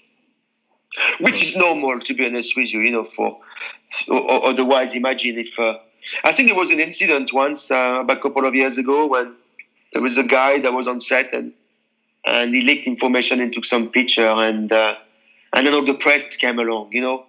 [1.21, 2.81] which is normal to be honest with you.
[2.81, 3.39] You know, for
[4.09, 5.79] or, or otherwise, imagine if uh,
[6.25, 9.35] I think there was an incident once uh, about a couple of years ago when
[9.93, 11.53] there was a guy that was on set and
[12.27, 14.95] and he leaked information and took some picture and uh,
[15.53, 17.25] and then all the press came along, you know,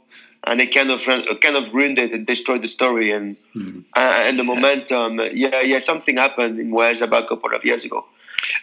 [0.46, 4.24] and they kind of ran- kind of ruined it and destroyed the story and uh,
[4.28, 5.20] and the momentum.
[5.34, 8.06] Yeah, yeah, something happened in Wales about a couple of years ago.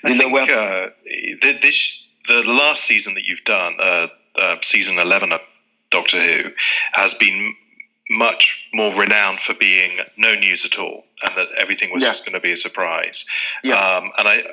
[0.04, 4.56] I You think where- uh, the, this the last season that you've done, uh, uh,
[4.62, 5.40] season eleven of
[5.90, 6.50] Doctor Who,
[6.92, 7.54] has been
[8.10, 12.10] much more renowned for being no news at all, and that everything was Yeah.
[12.10, 13.24] just going to be a surprise.
[13.62, 13.78] Yeah.
[13.78, 14.44] Um, and I,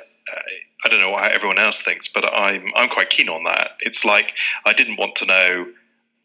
[0.84, 3.72] I, don't know what everyone else thinks, but I'm I'm quite keen on that.
[3.80, 4.32] It's like
[4.64, 5.66] I didn't want to know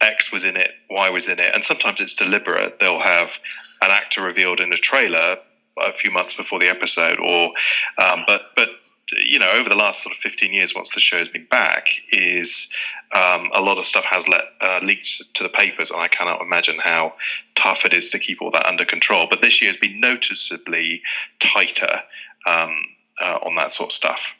[0.01, 2.79] X was in it, Y was in it, and sometimes it's deliberate.
[2.79, 3.39] They'll have
[3.81, 5.37] an actor revealed in a trailer
[5.79, 7.51] a few months before the episode, or
[7.97, 8.69] um, but but
[9.13, 12.73] you know over the last sort of 15 years once the show's been back is
[13.13, 16.41] um, a lot of stuff has let uh, leaked to the papers and i cannot
[16.41, 17.13] imagine how
[17.55, 21.01] tough it is to keep all that under control but this year has been noticeably
[21.39, 22.01] tighter
[22.45, 22.75] um,
[23.21, 24.33] uh, on that sort of stuff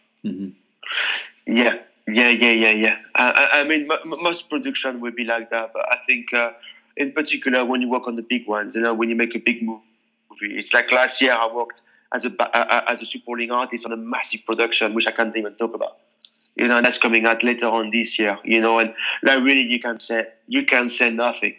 [1.46, 2.96] Yeah, yeah, yeah, yeah, yeah.
[3.16, 6.34] I, I- I mean, m- m- most production will be like that, but I think,
[6.34, 6.52] uh,
[6.96, 9.40] in particular, when you work on the big ones, you know, when you make a
[9.40, 9.82] big movie,
[10.42, 11.82] it's like last year I worked
[12.14, 15.54] as a uh, as a supporting artist on a massive production, which I can't even
[15.56, 15.98] talk about.
[16.56, 18.38] You know, and that's coming out later on this year.
[18.44, 21.56] You know, and like really, you can say you can say nothing,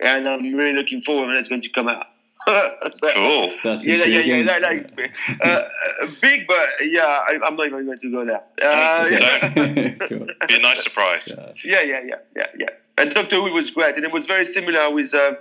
[0.00, 2.06] and I'm really looking forward when it's going to come out.
[2.46, 4.46] Cool That's Yeah, yeah, yeah, intriguing.
[4.46, 5.12] that, that is big.
[5.40, 8.42] Uh, uh, big, but yeah, I, I'm not even going to go there.
[8.62, 9.90] Uh, yeah.
[10.08, 10.26] Cool.
[10.48, 11.32] be a nice surprise
[11.64, 12.68] yeah, yeah, yeah, yeah, yeah.
[12.98, 15.34] And Doctor Who was great, and it was very similar with uh,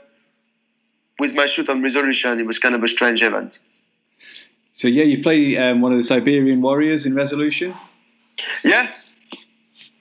[1.19, 2.39] with my shoot on Resolution.
[2.39, 3.59] It was kind of a strange event.
[4.73, 7.73] So yeah, you play um, one of the Siberian warriors in Resolution.
[8.63, 8.91] Yeah,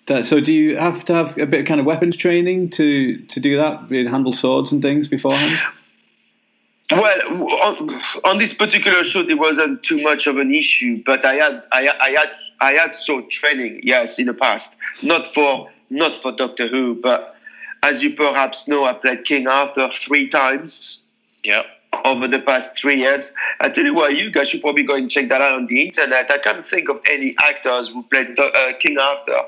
[0.07, 3.19] That, so do you have to have a bit of kind of weapons training to
[3.19, 3.89] to do that?
[3.89, 5.59] Be able to handle swords and things beforehand.
[6.91, 7.19] Well,
[7.63, 7.91] on,
[8.25, 11.89] on this particular shoot, it wasn't too much of an issue, but I had, I,
[12.01, 14.77] I had, I had sword training, yes, in the past.
[15.03, 17.37] Not for, not for Doctor Who, but
[17.83, 21.03] as you perhaps know, I played King Arthur three times.
[21.45, 21.63] yeah
[22.05, 23.35] over the past three years.
[23.61, 25.83] I tell you what, you guys should probably go and check that out on the
[25.87, 26.31] internet.
[26.31, 29.43] I can't think of any actors who played uh, King Arthur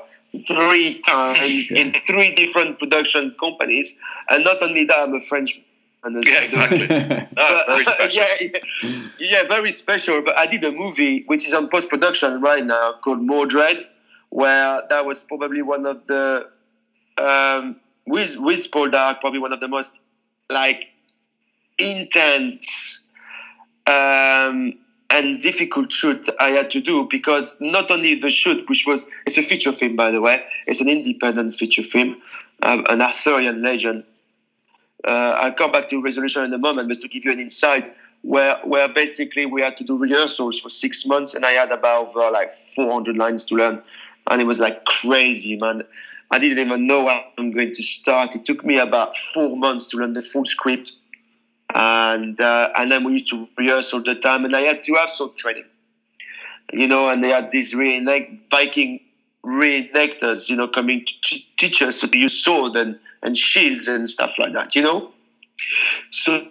[0.47, 3.99] three times in three different production companies.
[4.29, 5.63] And not only that, I'm a Frenchman.
[6.05, 6.87] Yeah, exactly.
[6.87, 8.23] No, But, very special.
[8.23, 8.49] yeah,
[8.83, 10.21] yeah, yeah, very special.
[10.21, 13.85] But I did a movie which is on post production right now called Mordred,
[14.29, 16.47] where that was probably one of the
[17.17, 19.93] um, with with Poldark, probably one of the most
[20.49, 20.89] like
[21.77, 23.01] intense
[23.87, 24.73] um,
[25.09, 29.37] and difficult shoot I had to do because not only the shoot, which was it's
[29.37, 32.21] a feature film by the way, it's an independent feature film,
[32.63, 34.03] um, an Arthurian legend.
[35.05, 37.89] Uh, I'll come back to resolution in a moment, but to give you an insight,
[38.21, 42.15] where where basically we had to do rehearsals for six months, and I had about
[42.15, 43.81] uh, like 400 lines to learn,
[44.29, 45.83] and it was like crazy, man.
[46.31, 48.35] I didn't even know how I'm going to start.
[48.35, 50.93] It took me about four months to learn the full script,
[51.75, 54.93] and uh, and then we used to rehearse all the time, and I had to
[54.95, 55.65] have some training,
[56.71, 57.09] you know.
[57.09, 59.01] And they had these like Viking
[59.45, 64.09] reenactors, you know, coming to t- teach us to use sword and, and shields and
[64.09, 65.11] stuff like that, you know.
[66.11, 66.47] So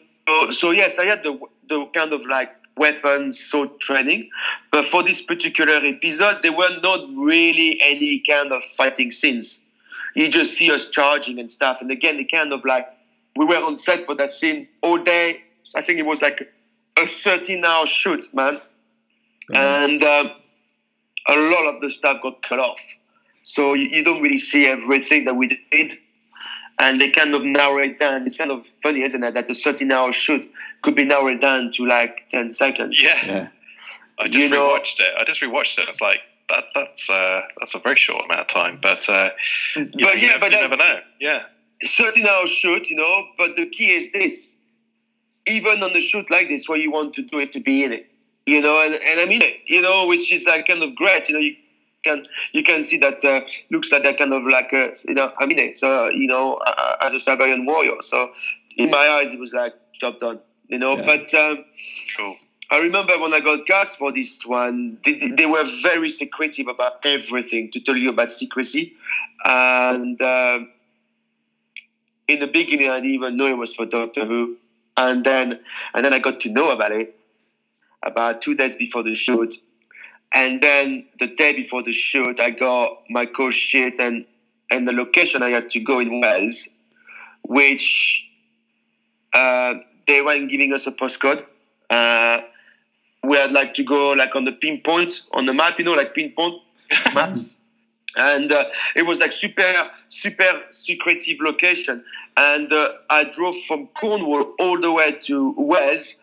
[0.50, 4.30] so yes, I had the the kind of like weapons sword training,
[4.70, 9.64] but for this particular episode, there were not really any kind of fighting scenes.
[10.14, 12.88] You just see us charging and stuff, and again, the kind of like
[13.36, 15.42] we were on set for that scene all day.
[15.74, 16.48] I think it was like
[16.98, 18.60] a 13 hour shoot, man.
[19.54, 20.30] And um,
[21.28, 22.80] a lot of the stuff got cut off.
[23.42, 25.92] So you, you don't really see everything that we did.
[26.78, 28.26] And they kind of narrow it down.
[28.26, 29.34] It's kind of funny, isn't it?
[29.34, 30.50] That a 13 hour shoot
[30.82, 33.00] could be narrowed down to like 10 seconds.
[33.00, 33.24] Yeah.
[33.26, 33.48] Yeah.
[34.18, 35.12] I just You know- rewatched it.
[35.18, 35.88] I just rewatched it.
[35.88, 36.64] It's like that.
[36.74, 39.30] That's uh, that's a very short amount of time, but uh,
[39.76, 41.00] you, But you yeah, never- but you never know.
[41.20, 41.42] Yeah,
[41.84, 44.56] 13 hour shoot, you know, but the key is this.
[45.46, 47.92] Even on the shoot like this, where you want to do it to be in
[47.92, 48.08] it,
[48.46, 51.34] you know, and, and I mean you know, which is like kind of great, you
[51.34, 51.54] know, you
[52.02, 55.32] can you can see that uh, looks like that kind of like a, you know,
[55.38, 57.94] I mean it, so, you know, uh, as a Siberian warrior.
[58.00, 58.30] So
[58.76, 61.04] in my eyes, it was like job done, you know, Yeah.
[61.06, 61.64] but um,
[62.16, 62.34] cool.
[62.70, 66.68] I remember when I got cast for this one, they, they- they were very secretive
[66.68, 68.92] about everything to tell you about secrecy.
[69.44, 70.68] And um,
[72.28, 74.56] in the beginning, I didn't even know it was for Doctor Who.
[74.96, 75.58] And then,
[75.94, 77.14] and then I got to know about it
[78.02, 79.54] about two days before the shoot.
[80.34, 84.24] And then the day before the shoot, I got my coach sheet and,
[84.70, 86.74] and the location I had to go in Wales,
[87.42, 88.24] which
[89.34, 89.74] uh,
[90.06, 91.44] they weren't giving us a postcode.
[91.90, 92.40] Uh,
[93.24, 96.14] we had like to go like on the pinpoint on the map, you know, like
[96.14, 96.60] pinpoint
[97.14, 97.58] maps.
[98.16, 98.64] and uh,
[98.96, 99.72] it was like super,
[100.08, 102.02] super secretive location.
[102.36, 106.18] And uh, I drove from Cornwall all the way to Wales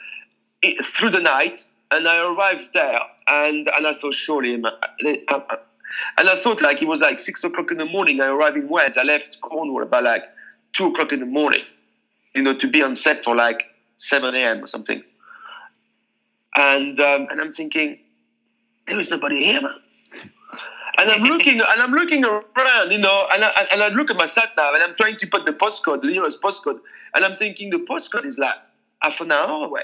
[0.84, 4.70] through the night, and I arrived there, and and I thought surely, uh,
[6.18, 8.22] and I thought like it was like six o'clock in the morning.
[8.22, 8.98] I arrived in Wales.
[8.98, 10.24] I left Cornwall about like
[10.74, 11.64] two o'clock in the morning,
[12.36, 13.64] you know, to be on set for like
[13.98, 14.64] seven a.m.
[14.64, 15.04] or something.
[16.56, 18.00] And um, and I'm thinking,
[18.88, 19.76] there is nobody here, man.
[20.98, 24.18] And I'm looking, and I'm looking around, you know, and I, and I look at
[24.18, 26.80] my sat nav, and I'm trying to put the postcode, the nearest postcode,
[27.14, 28.56] and I'm thinking the postcode is like
[29.02, 29.84] half an hour away.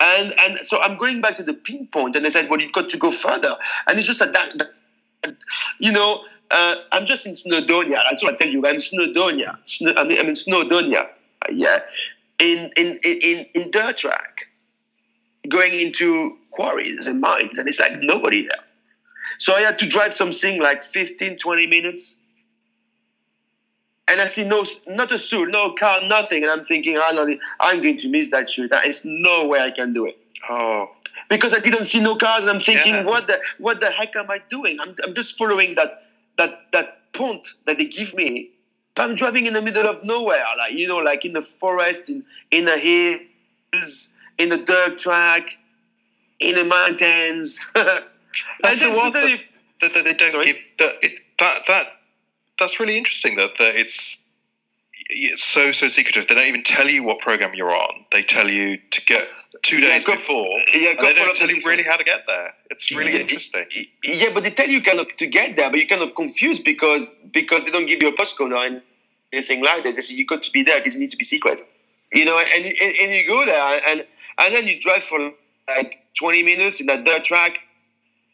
[0.00, 2.88] And and so I'm going back to the pinpoint, and I said, well, you've got
[2.90, 3.56] to go further.
[3.86, 5.36] And it's just like that, that-
[5.78, 7.98] you know, uh, I'm just in Snowdonia.
[8.08, 8.66] That's what I tell you.
[8.66, 9.58] I'm Snowdonia.
[9.64, 11.06] Snow, I'm in Snowdonia.
[11.52, 11.80] Yeah,
[12.38, 14.46] in in in, in dirt track,
[15.48, 18.64] going into quarries and mines, and it's like nobody there.
[19.38, 22.19] So I had to drive something like 15, 20 minutes.
[24.10, 26.42] And I see no, not a suit, no car, nothing.
[26.42, 28.70] And I'm thinking, oh, no, I'm going to miss that shoot.
[28.70, 30.18] There is no way I can do it.
[30.48, 30.90] Oh,
[31.28, 32.44] Because I didn't see no cars.
[32.44, 33.04] And I'm thinking, Yeah.
[33.04, 34.78] what the what the heck am I doing?
[34.82, 36.02] I'm, I'm just following that
[36.38, 38.50] that that point that they give me.
[38.96, 42.10] But I'm driving in the middle of nowhere, like you know, like in the forest,
[42.10, 45.46] in in the hills, in the dirt track,
[46.40, 47.64] in the mountains.
[48.62, 49.38] that's a what that,
[49.80, 50.46] that they don't Sorry?
[50.46, 51.86] give that, it, that that
[52.60, 54.22] that's really interesting that, that it's
[55.08, 56.26] it's so so secretive.
[56.28, 58.04] They don't even tell you what program you're on.
[58.12, 59.26] They tell you to get
[59.62, 62.52] two Yeah, days before, yeah, and they don't tell you really how to get there.
[62.70, 63.20] It's really Yeah.
[63.20, 63.66] interesting.
[64.04, 66.64] Yeah, but they tell you kind of to get there, but you're kind of confused
[66.64, 68.82] because because they don't give you a postcode or
[69.32, 69.94] anything like that.
[69.94, 71.60] They say you got to be there because it needs to be secret.
[72.12, 74.04] You know, and, and and you go there and
[74.38, 75.32] and then you drive for
[75.68, 77.58] like 20 minutes in that dirt track,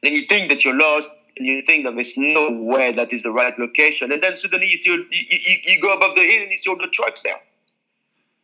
[0.03, 1.11] and you think that you're lost.
[1.37, 4.69] And you think that there's no way that is the right location, and then suddenly
[4.69, 7.23] you see you, you, you go above the hill and you see all the trucks
[7.23, 7.41] there,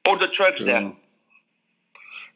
[0.06, 0.92] all the trucks there.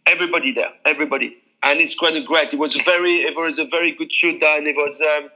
[0.07, 2.55] Everybody there, everybody, and it's quite great.
[2.55, 4.67] It was very, it was a very good shoot done.
[4.67, 5.01] It was.
[5.01, 5.31] Um,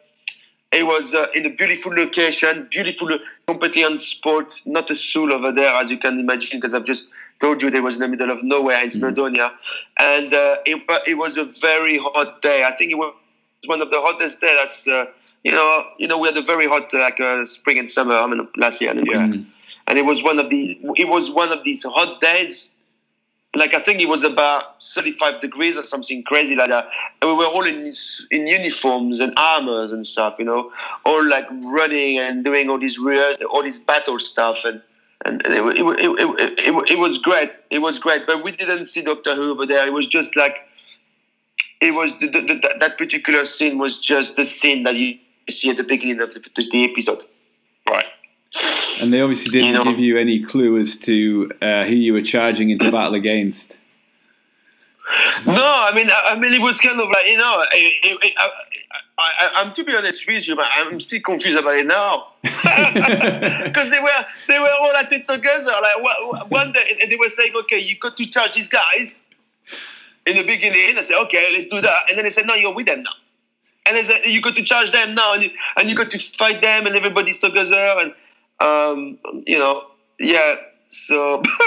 [0.72, 3.08] it was uh, in a beautiful location, beautiful,
[3.48, 7.10] completely on spot, not a soul over there, as you can imagine, because I've just
[7.40, 9.50] told you they was in the middle of nowhere in Snowdonia.
[9.98, 12.62] And uh, it, it, was a very hot day.
[12.62, 13.12] I think it was
[13.66, 14.56] one of the hottest days.
[14.56, 15.06] That's, uh,
[15.44, 18.26] you know, you know, we had a very hot, like uh, spring and summer, I
[18.26, 18.94] mean, last year.
[18.94, 19.02] Yeah.
[19.02, 19.46] Mm.
[19.86, 22.70] And it was one of the, it was one of these hot days
[23.54, 26.88] like I think it was about 35 degrees or something crazy like that.
[27.20, 27.94] And we were all in
[28.30, 30.70] in uniforms and armors and stuff, you know,
[31.04, 34.80] all like running and doing all these real, all this battle stuff, and
[35.24, 37.58] and, it, it, it, it, it, was great.
[37.70, 39.86] It was great, but we didn't see Doctor Who over there.
[39.86, 40.66] It was just like
[41.80, 45.70] it was the, the, the, that particular scene was just the scene that you see
[45.70, 46.40] at the beginning of the,
[46.70, 47.22] the episode.
[47.88, 48.06] Right.
[49.00, 52.12] And they obviously didn't you know, give you any clue as to uh, who you
[52.12, 53.76] were charging into battle against.
[55.46, 58.34] No, I mean, I mean, it was kind of like you know, it, it,
[59.18, 63.90] I, am to be honest with you, but I'm still confused about it now because
[63.90, 65.72] they were they were all at it together.
[65.82, 69.18] Like one day, and they were saying, "Okay, you got to charge these guys."
[70.26, 72.74] In the beginning, I said, "Okay, let's do that," and then they said, "No, you're
[72.74, 73.12] with them now."
[73.86, 76.18] And they said, "You got to charge them now, and you, and you got to
[76.36, 78.14] fight them, and everybody's together." And
[78.60, 79.86] um, you know,
[80.18, 80.56] yeah.
[80.92, 81.40] So,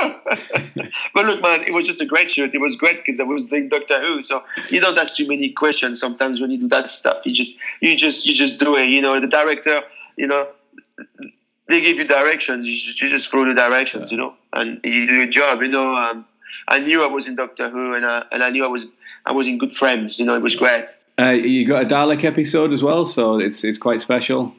[1.13, 2.53] but look, man, it was just a great shoot.
[2.53, 4.21] It was great because I was doing Doctor Who.
[4.21, 7.25] So you don't ask too many questions sometimes when you do that stuff.
[7.25, 8.89] You just, you just, you just do it.
[8.89, 9.81] You know, the director,
[10.17, 10.49] you know,
[11.69, 12.65] they give you directions.
[12.65, 14.11] You just, follow the directions.
[14.11, 15.61] You know, and you do your job.
[15.61, 16.25] You know, um,
[16.67, 18.87] I knew I was in Doctor Who, and I, and I knew I was,
[19.25, 20.19] I was in good friends.
[20.19, 20.85] You know, it was great.
[21.19, 24.53] Uh, you got a Dalek episode as well, so it's it's quite special.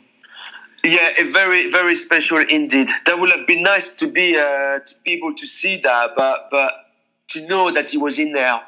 [0.84, 2.88] Yeah, very very special indeed.
[3.06, 6.48] That would have been nice to be uh, to be able to see that, but
[6.50, 6.92] but
[7.28, 8.60] to know that he was in there,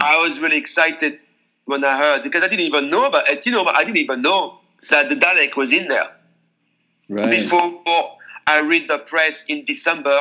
[0.00, 1.18] I was really excited
[1.64, 3.44] when I heard because I didn't even know about it.
[3.46, 6.10] You know, I didn't even know that the Dalek was in there
[7.08, 7.30] right.
[7.30, 7.80] before
[8.46, 10.20] I read the press in December.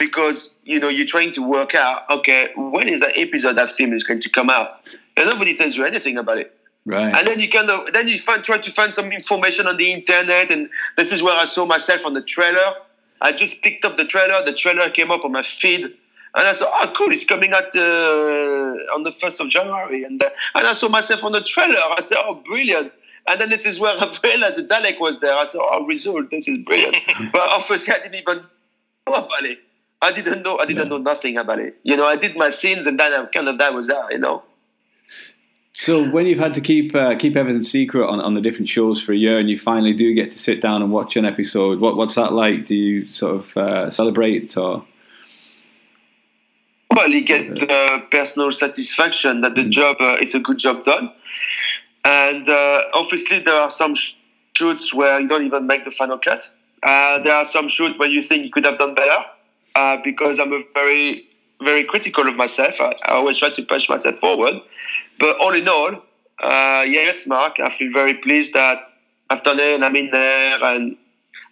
[0.00, 3.92] Because you know you're trying to work out, okay, when is that episode that film
[3.92, 4.80] is going to come out,
[5.16, 6.56] and nobody tells you anything about it.
[6.86, 7.14] Right.
[7.14, 9.92] And then you kind of then you find, try to find some information on the
[9.92, 12.72] internet, and this is where I saw myself on the trailer.
[13.20, 14.42] I just picked up the trailer.
[14.44, 15.92] The trailer came up on my feed, and
[16.34, 17.12] I said, "Oh, cool!
[17.12, 21.22] It's coming out uh, on the first of January." And uh, and I saw myself
[21.24, 21.76] on the trailer.
[21.96, 22.92] I said, "Oh, brilliant!"
[23.28, 25.34] And then this is where I realized the Dalek was there.
[25.34, 26.30] I said, "Oh, result!
[26.30, 26.96] This is brilliant."
[27.32, 28.38] but obviously, I didn't even
[29.06, 29.58] know about it.
[30.02, 30.58] I didn't know.
[30.58, 30.96] I didn't yeah.
[30.96, 31.76] know nothing about it.
[31.82, 34.12] You know, I did my scenes, and then I kind of that was that.
[34.12, 34.42] You know.
[35.72, 39.00] So when you've had to keep uh, keep everything secret on, on the different shows
[39.00, 41.80] for a year, and you finally do get to sit down and watch an episode,
[41.80, 42.66] what what's that like?
[42.66, 44.84] Do you sort of uh, celebrate or?
[46.94, 49.70] Well, you get the personal satisfaction that the mm.
[49.70, 51.12] job uh, is a good job done,
[52.04, 53.94] and uh, obviously there are some
[54.56, 56.50] shoots where you don't even make the final cut.
[56.82, 59.24] Uh, there are some shoots where you think you could have done better,
[59.74, 61.26] uh, because I'm a very
[61.62, 62.80] very critical of myself.
[62.80, 64.54] I, I, always try to push myself forward.
[65.18, 65.94] But all in all,
[66.42, 68.78] uh, yes, Mark, I feel very pleased that
[69.28, 70.96] I've done it and I'm in there and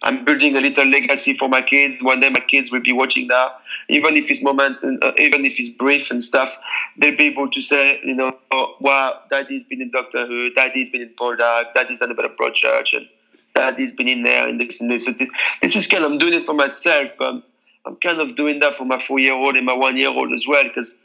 [0.01, 2.01] I'm building a little legacy for my kids.
[2.01, 5.59] One day my kids will be watching that, even if it's moment, uh, even if
[5.59, 6.57] it's brief and stuff,
[6.97, 10.89] they'll be able to say, you know, oh, wow, daddy's been in Doctor Who, daddy's
[10.89, 13.07] been in Poldark, daddy's done a bit of Broadchurch, and
[13.55, 15.05] daddy's been in there and this and this.
[15.05, 15.29] So this,
[15.61, 17.43] this is kind of, I'm doing it for myself, but
[17.85, 20.33] I'm kind of doing that for my four year old and my one year old
[20.33, 20.95] as well, because,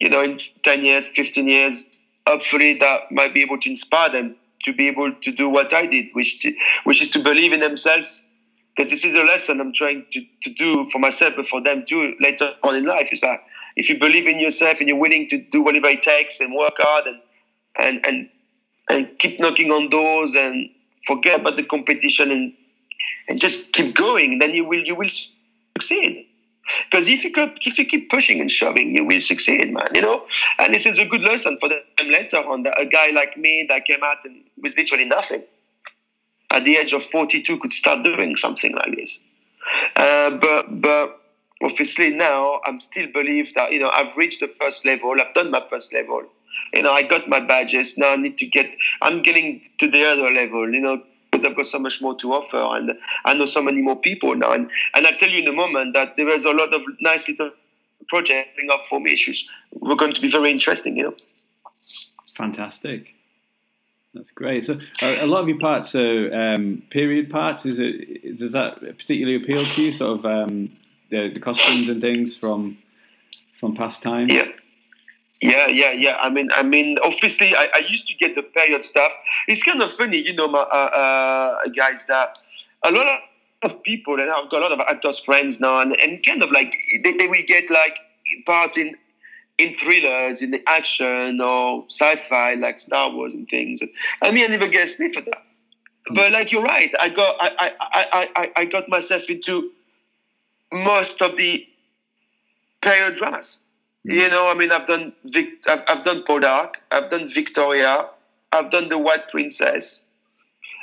[0.00, 1.88] you know, in 10 years, 15 years,
[2.26, 5.86] hopefully that might be able to inspire them to be able to do what I
[5.86, 8.24] did, which, to, which is to believe in themselves.
[8.74, 11.84] Because this is a lesson I'm trying to, to do for myself, but for them
[11.86, 13.10] too later on in life.
[13.12, 13.40] Is that
[13.76, 16.72] if you believe in yourself and you're willing to do whatever it takes and work
[16.78, 17.20] hard and
[17.76, 18.30] and and,
[18.88, 20.70] and keep knocking on doors and
[21.06, 22.54] forget about the competition and
[23.28, 25.10] and just keep going, then you will you will
[25.76, 26.26] succeed.
[26.84, 29.88] Because if you keep, if you keep pushing and shoving, you will succeed, man.
[29.94, 30.26] You know,
[30.58, 32.62] and this is a good lesson for them later on.
[32.62, 35.42] That a guy like me that came out and with literally nothing,
[36.52, 39.24] at the age of forty-two, could start doing something like this.
[39.96, 41.20] Uh, but but
[41.62, 45.20] obviously now I'm still believe that you know I've reached the first level.
[45.20, 46.22] I've done my first level.
[46.74, 47.98] You know, I got my badges.
[47.98, 48.76] Now I need to get.
[49.00, 50.70] I'm getting to the other level.
[50.70, 51.02] You know,
[51.42, 52.92] because I've got so much more to offer and
[53.24, 54.52] I know so many more people now.
[54.52, 57.28] And, and I'll tell you in a moment that there is a lot of nice
[57.28, 57.50] little
[58.08, 59.48] projects coming up for me issues.
[59.72, 61.14] We're going to be very interesting, you know.
[62.36, 63.14] Fantastic.
[64.14, 64.64] That's great.
[64.64, 67.64] So a, a lot of your parts are um, period parts.
[67.64, 69.92] Is it does that particularly appeal to you?
[69.92, 70.76] Sort of um,
[71.10, 72.78] the, the costumes and things from
[73.58, 74.32] from past times.
[74.32, 74.48] Yeah,
[75.42, 76.16] Yeah, yeah, yeah.
[76.20, 79.10] I mean, I mean, obviously, I, I used to get the period stuff.
[79.48, 82.38] It's kind of funny, you know, my, uh, uh, guys, that
[82.84, 83.18] a lot
[83.62, 86.52] of people, and I've got a lot of actors friends now, and, and kind of
[86.52, 87.98] like they, they will get like
[88.46, 88.96] parts in
[89.58, 93.82] in thrillers, in the action or sci-fi, like Star Wars and things.
[94.22, 95.42] I mean, I never get a sniff of that.
[96.08, 96.14] Mm.
[96.14, 99.72] But like you're right, I got I, I, I, I, I got myself into
[100.72, 101.66] most of the
[102.80, 103.58] period dramas.
[104.04, 104.30] You hmm.
[104.30, 108.08] know, I mean, I've done Vic, I've, I've done Poldark, I've done Victoria,
[108.52, 110.02] I've done The White Princess,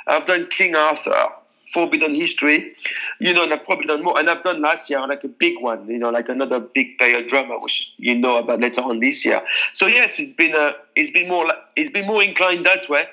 [0.06, 1.28] I've done King Arthur,
[1.72, 2.74] Forbidden History,
[3.20, 4.18] you know, and I've probably done more.
[4.18, 7.28] And I've done last year like a big one, you know, like another big period
[7.28, 9.42] drama, which you know about later on this year.
[9.72, 11.46] So yes, it's been a, it's been more,
[11.76, 13.06] it's been more inclined that way.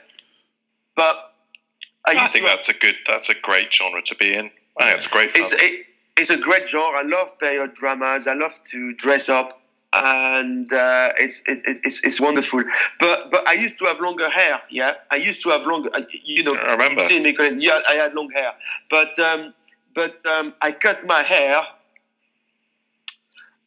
[0.96, 1.34] But
[2.08, 4.50] I, I think that's a good, that's a great genre to be in.
[4.80, 5.32] I think it's a great.
[5.32, 5.42] Fun.
[5.42, 5.86] It's, it,
[6.18, 7.00] it's a great genre.
[7.00, 8.26] I love period dramas.
[8.26, 9.62] I love to dress up
[9.94, 12.64] and uh, it's, it's it's wonderful.
[13.00, 14.62] But but I used to have longer hair.
[14.70, 15.90] Yeah, I used to have longer.
[15.94, 17.08] Uh, you know, I remember.
[17.08, 18.54] Me, yeah, I had long hair,
[18.90, 19.54] but um,
[19.96, 21.62] but um, I cut my hair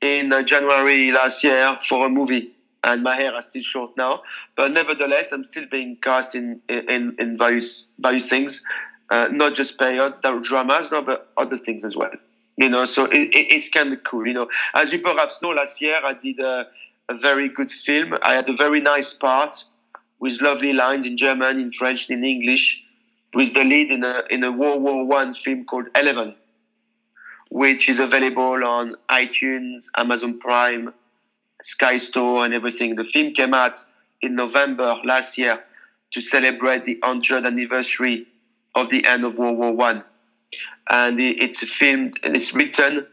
[0.01, 2.53] in uh, January last year for a movie,
[2.85, 4.23] and my hair is still short now.
[4.57, 8.63] But nevertheless, I'm still being cast in in, in various various things,
[9.11, 12.13] uh, not just period dramas, no, but other things as well
[12.61, 14.49] you know so it, it, it's kind of cool you know.
[14.75, 16.67] As you perhaps know last year i did a,
[17.09, 18.15] a, very good film.
[18.23, 19.65] I had a very nice part
[20.21, 22.83] with lovely lines in german in french in english
[23.35, 26.35] with the lead in a in a world war one film called eleven
[27.49, 30.93] which is available on itunes amazon prime
[31.63, 32.97] sky store and everything.
[32.97, 33.81] The film came out
[34.23, 35.63] in november last year
[36.13, 38.27] to celebrate the 100th anniversary
[38.75, 40.05] of the end of world war one
[40.89, 43.07] and it's a film and it's written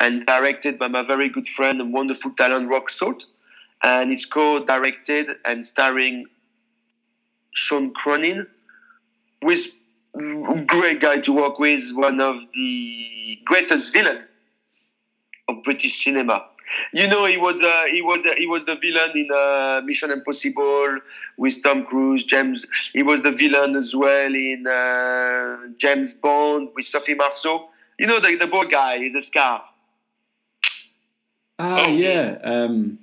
[0.00, 3.26] and directed by my very good friend and wonderful talent Rock Salt,
[3.82, 6.26] and it's co-directed and starring
[7.52, 8.46] Sean Cronin,
[9.42, 9.66] with
[10.66, 14.24] great guy to work with, one of the greatest villain
[15.48, 16.44] of British cinema.
[16.92, 20.10] You know, he was uh, he was uh, he was the villain in uh, Mission
[20.10, 20.98] Impossible
[21.36, 22.24] with Tom Cruise.
[22.24, 27.68] James, he was the villain as well in uh, James Bond with Sophie Marceau.
[27.98, 29.64] You know, the the boy guy is a scar.
[31.58, 32.38] Ah, oh, yeah.
[32.42, 32.98] Um...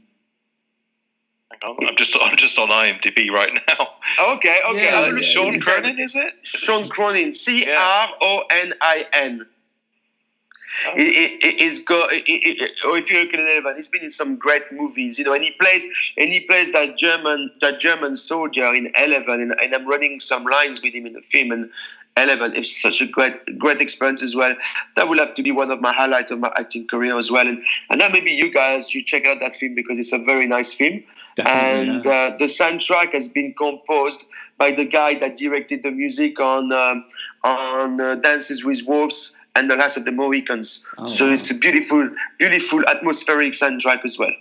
[1.63, 3.87] I'm just I'm just on IMDb right now.
[4.19, 4.83] Okay, okay.
[4.83, 6.33] Yeah, uh, yeah, Sean Cronin, is it?
[6.43, 9.45] Sean Cronin, C R O N I N.
[10.85, 10.93] Oh.
[10.95, 14.11] It, it, it's got, it, it, or if you look at Eleven, he's been in
[14.11, 18.15] some great movies, you know, and he plays and he plays that German that German
[18.15, 21.69] soldier in Eleven, and, and I'm running some lines with him in the film, and
[22.15, 24.55] Eleven is such a great great experience as well.
[24.95, 27.47] That will have to be one of my highlights of my acting career as well,
[27.47, 30.47] and and then maybe you guys should check out that film because it's a very
[30.47, 31.03] nice film.
[31.35, 32.11] Definitely, and yeah.
[32.11, 34.25] uh, the soundtrack has been composed
[34.57, 37.05] by the guy that directed the music on um,
[37.43, 40.85] on uh, Dances with Wolves and the last of the Mohicans.
[40.97, 41.33] Oh, so wow.
[41.33, 44.33] it's a beautiful, beautiful atmospheric soundtrack as well.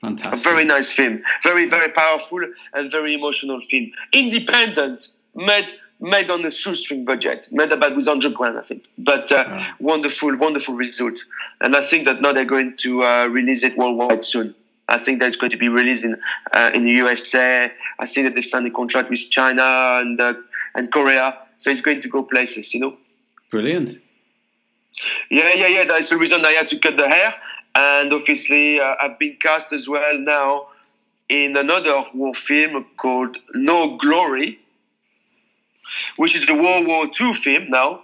[0.00, 0.34] Fantastic.
[0.34, 2.40] A very nice film, very, very powerful
[2.74, 3.92] and very emotional film.
[4.12, 8.82] Independent, made made on a shoestring budget, made about with 100 grand, I think.
[8.98, 9.72] But uh, wow.
[9.78, 11.20] wonderful, wonderful result.
[11.60, 14.56] And I think that now they're going to uh, release it worldwide soon.
[14.88, 16.16] I think that it's going to be released in
[16.52, 17.70] uh, in the USA.
[18.00, 19.62] I think that they've signed a contract with China
[20.00, 20.34] and uh,
[20.74, 22.96] and Korea, so it's going to go places, you know.
[23.52, 24.00] Brilliant.
[25.30, 25.84] Yeah, yeah, yeah.
[25.84, 27.34] That's the reason I had to cut the hair.
[27.74, 30.68] And obviously, uh, I've been cast as well now
[31.28, 34.58] in another war film called No Glory,
[36.16, 38.02] which is a World War II film now.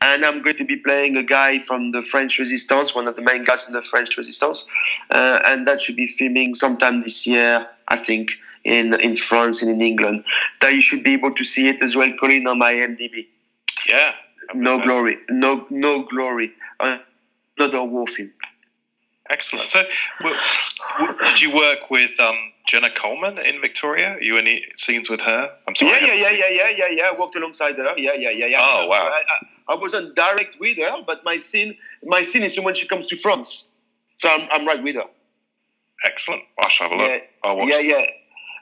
[0.00, 3.22] And I'm going to be playing a guy from the French Resistance, one of the
[3.22, 4.68] main guys in the French Resistance.
[5.10, 8.30] Uh, and that should be filming sometime this year, I think,
[8.62, 10.24] in, in France and in England.
[10.60, 13.26] That you should be able to see it as well, Colin, on my MDB.
[13.88, 14.12] Yeah,
[14.54, 16.52] no glory, no no glory.
[16.80, 16.98] Uh,
[17.58, 18.32] another war film.
[19.30, 19.70] Excellent.
[19.70, 19.84] So,
[21.20, 22.34] did you work with um,
[22.66, 24.14] Jenna Coleman in Victoria?
[24.14, 25.50] Are you any scenes with her?
[25.66, 25.90] I'm sorry.
[25.90, 27.10] Yeah, yeah, yeah, yeah, yeah, yeah, yeah.
[27.14, 27.94] I worked alongside her.
[27.98, 28.58] Yeah, yeah, yeah, yeah.
[28.60, 29.08] Oh wow.
[29.08, 29.22] I,
[29.68, 33.06] I, I, wasn't direct with her, but my scene, my scene is when she comes
[33.08, 33.66] to France,
[34.16, 35.04] so I'm, I'm right with her.
[36.04, 36.42] Excellent.
[36.58, 37.10] I shall have a look.
[37.10, 37.68] Yeah, I'll watch.
[37.68, 38.04] Yeah, yeah.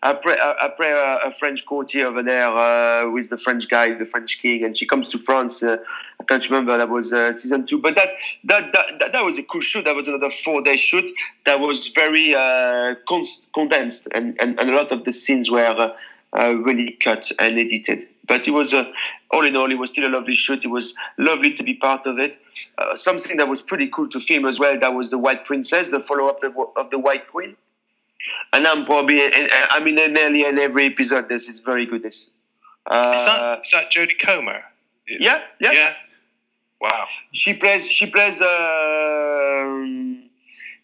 [0.03, 4.65] I play, a, French courtier over there uh, with the French guy, the French king,
[4.65, 5.63] and she comes to France.
[5.63, 5.79] Uh,
[6.21, 8.09] I can't remember that was uh, season two, but that,
[8.45, 9.85] that that, that that was a cool shoot.
[9.85, 11.11] That was another four day shoot.
[11.45, 12.95] That was very uh,
[13.55, 15.97] condensed, and, and, and a lot of the scenes were uh,
[16.39, 18.07] uh, really cut and edited.
[18.29, 18.75] But it was
[19.31, 20.65] all in all, it was still a lovely shoot.
[20.65, 22.37] It was lovely to be part of it.
[22.97, 24.77] something that was pretty cool to film as well.
[24.79, 26.41] That was the White Princess, the follow up
[26.77, 27.57] of the White Queen
[28.53, 31.29] and I'm probably I mean nearly in every episode.
[31.29, 32.03] This is very good.
[32.03, 32.31] This.
[32.87, 34.63] Uh, Is that is that Jodie Comer?
[35.09, 35.95] yeah, yeah, Yeah.
[36.81, 37.07] Wow.
[37.33, 37.89] She plays.
[37.91, 38.41] She plays.
[38.41, 40.23] um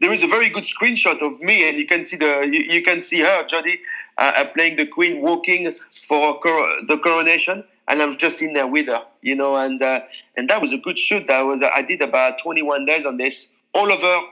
[0.01, 2.83] there is a very good screenshot of me, and you can see the you, you
[2.83, 3.79] can see her, Jodie,
[4.19, 5.71] uh, uh, playing the queen, walking
[6.09, 10.01] for cor- the coronation, and I'm just in there with her, you know, and uh,
[10.37, 11.29] and that was a good shoot.
[11.29, 14.27] That was I did about 21 days on this, all over,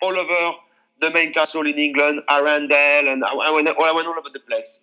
[0.00, 0.56] all over
[1.00, 4.80] the main castle in England, Arundel, and I, went I went all over the place.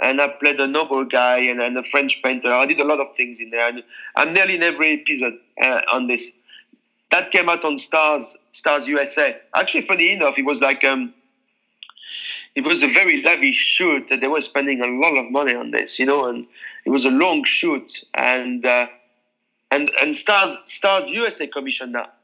[0.00, 2.52] And I played a noble guy and, and a French painter.
[2.52, 3.68] I did a lot of things in there.
[3.68, 3.84] And
[4.16, 6.32] I'm nearly in every episode uh, on this
[7.12, 9.36] that came out on Starz Starz USA.
[9.54, 11.14] Actually, funny enough, it was like um,
[12.56, 14.08] it was a very lavish shoot.
[14.08, 16.46] That they were spending a lot of money on this, you know, and
[16.84, 18.02] it was a long shoot.
[18.14, 18.86] And uh,
[19.70, 22.14] and and Starz Starz USA commissioned that.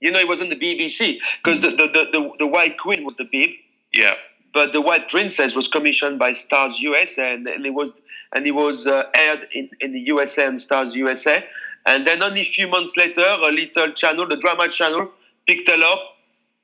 [0.00, 3.14] You know, it wasn't the BBC because the, the, the, the, the White Queen was
[3.14, 3.54] the Beeb,
[3.94, 4.14] Yeah.
[4.52, 7.90] but the White Princess was commissioned by Starz USA, and, and it was
[8.32, 11.44] and it was uh, aired in, in the USA and Starz USA.
[11.86, 15.08] And then only a few months later, a little channel, the drama channel,
[15.46, 16.00] picked it up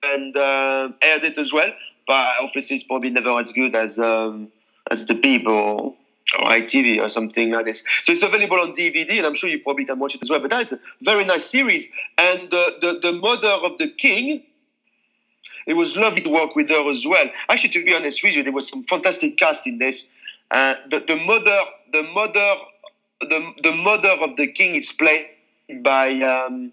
[0.02, 1.70] and uh, aired it as well.
[2.08, 4.48] But obviously, it's probably never as good as um,
[4.90, 5.94] as the Beeb or,
[6.38, 7.84] or ITV or something like this.
[8.04, 10.40] So it's available on DVD, and I'm sure you probably can watch it as well.
[10.40, 11.90] But that's a very nice series.
[12.18, 14.42] And the, the, the mother of the king,
[15.66, 17.28] it was lovely to work with her as well.
[17.48, 20.08] Actually, to be honest with you, there was some fantastic cast in this.
[20.50, 21.58] Uh, the, the mother,
[21.92, 22.54] the mother,
[23.20, 25.26] the, the mother of the king is played
[25.82, 26.72] by um,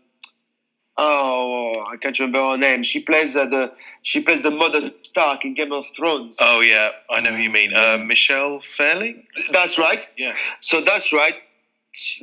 [1.00, 2.84] oh I can't remember her name.
[2.84, 3.72] She plays uh, the
[4.04, 6.38] she plays the mother Stark in Game of Thrones.
[6.40, 7.74] Oh yeah, I know who you mean.
[7.74, 9.26] Uh, Michelle Fairley.
[9.52, 10.06] That's right.
[10.18, 10.36] Yeah.
[10.60, 11.36] So that's right.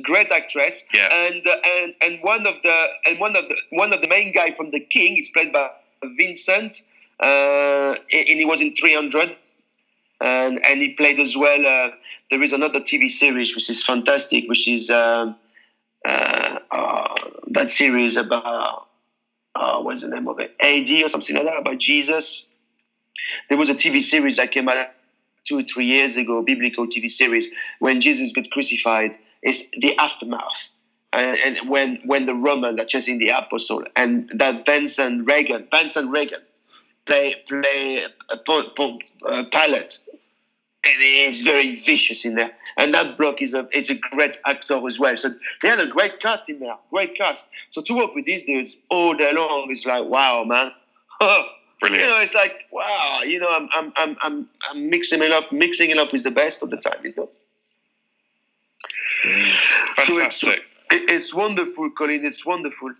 [0.03, 0.83] Great actress.
[0.93, 1.11] Yeah.
[1.11, 4.33] And uh, and and one of the and one of the one of the main
[4.33, 5.69] guy from the King is played by
[6.17, 6.83] Vincent,
[7.19, 9.35] uh, and he was in 300.
[10.19, 11.63] And and he played as well.
[11.63, 11.91] Uh,
[12.31, 15.35] there is another TV series which is fantastic, which is um
[16.05, 17.06] uh, uh,
[17.51, 18.87] that series about
[19.55, 20.53] uh, what's the name of it?
[20.61, 22.45] AD or something like that about Jesus.
[23.49, 24.87] There was a TV series that came out
[25.47, 29.11] two or three years ago, biblical TV series, when Jesus got crucified.
[29.41, 30.69] It's the aftermath.
[31.13, 36.09] And, and when when the Roman are chasing the apostle, and that Vincent Regan, Vincent
[36.11, 36.41] Regan,
[37.05, 38.05] play play
[38.45, 39.97] po- a Pilate,
[40.87, 42.51] and it's very vicious in there.
[42.77, 45.17] And that block is a it's a great actor as well.
[45.17, 45.29] So
[45.61, 47.49] they had a great cast in there, great cast.
[47.71, 50.71] So to work with these dudes all day long is like wow, man.
[51.79, 52.03] Brilliant.
[52.03, 53.21] You know, it's like wow.
[53.25, 56.31] You know, I'm I'm I'm I'm, I'm mixing it up, mixing it up with the
[56.31, 56.99] best of the time.
[57.03, 57.29] You know.
[59.25, 60.05] Mm.
[60.05, 60.61] So it's, Fantastic.
[60.91, 62.25] it's wonderful, Colin.
[62.25, 62.93] It's wonderful.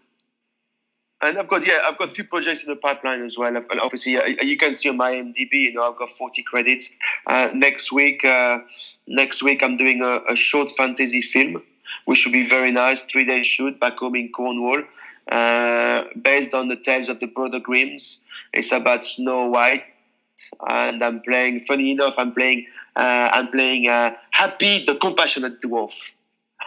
[1.21, 3.55] And I've got yeah, I've got a few projects in the pipeline as well.
[3.57, 6.91] I've, obviously, you can see on my MDB, you know, I've got 40 credits.
[7.25, 8.59] Uh, next week, uh,
[9.07, 11.63] next week, I'm doing a, a short fantasy film,
[12.05, 13.01] which should be very nice.
[13.01, 14.83] Three day shoot back home in Cornwall,
[15.31, 18.23] uh, based on the tales of the Brother Grimms.
[18.53, 19.85] It's about Snow White,
[20.67, 21.65] and I'm playing.
[21.65, 22.67] Funny enough, I'm playing.
[22.95, 25.93] Uh, I'm playing uh, Happy the Compassionate Dwarf.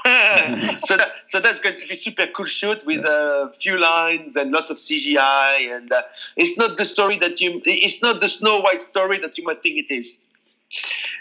[0.78, 4.50] so that so that's going to be super cool shoot with a few lines and
[4.50, 6.02] lots of CGI and uh,
[6.36, 9.62] it's not the story that you it's not the Snow White story that you might
[9.62, 10.24] think it is.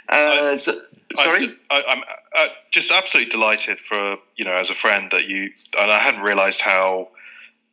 [0.07, 0.80] Uh, so,
[1.15, 1.47] sorry.
[1.47, 2.03] I'm, I, I'm
[2.36, 6.21] uh, just absolutely delighted for you know as a friend that you and I hadn't
[6.21, 7.09] realised how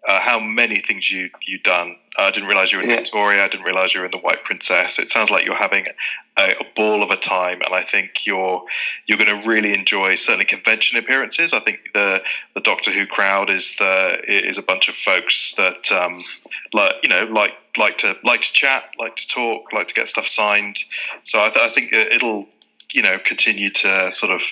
[0.06, 1.96] uh, how many things you you done.
[2.18, 2.96] I didn't realise you were in Yeah.
[2.96, 3.44] Victoria.
[3.44, 4.98] I didn't realise you were in the White Princess.
[4.98, 5.86] It sounds like you're having
[6.38, 8.62] a, a ball of a time, and I think you're
[9.06, 11.52] you're going to really enjoy certainly convention appearances.
[11.52, 12.22] I think the
[12.54, 16.18] the Doctor Who crowd is the is a bunch of folks that um,
[16.72, 20.08] like you know like like to like to chat, like to talk, like to get
[20.08, 20.78] stuff signed.
[21.24, 22.46] So I, th- I think it'll
[22.92, 24.42] you know continue to sort of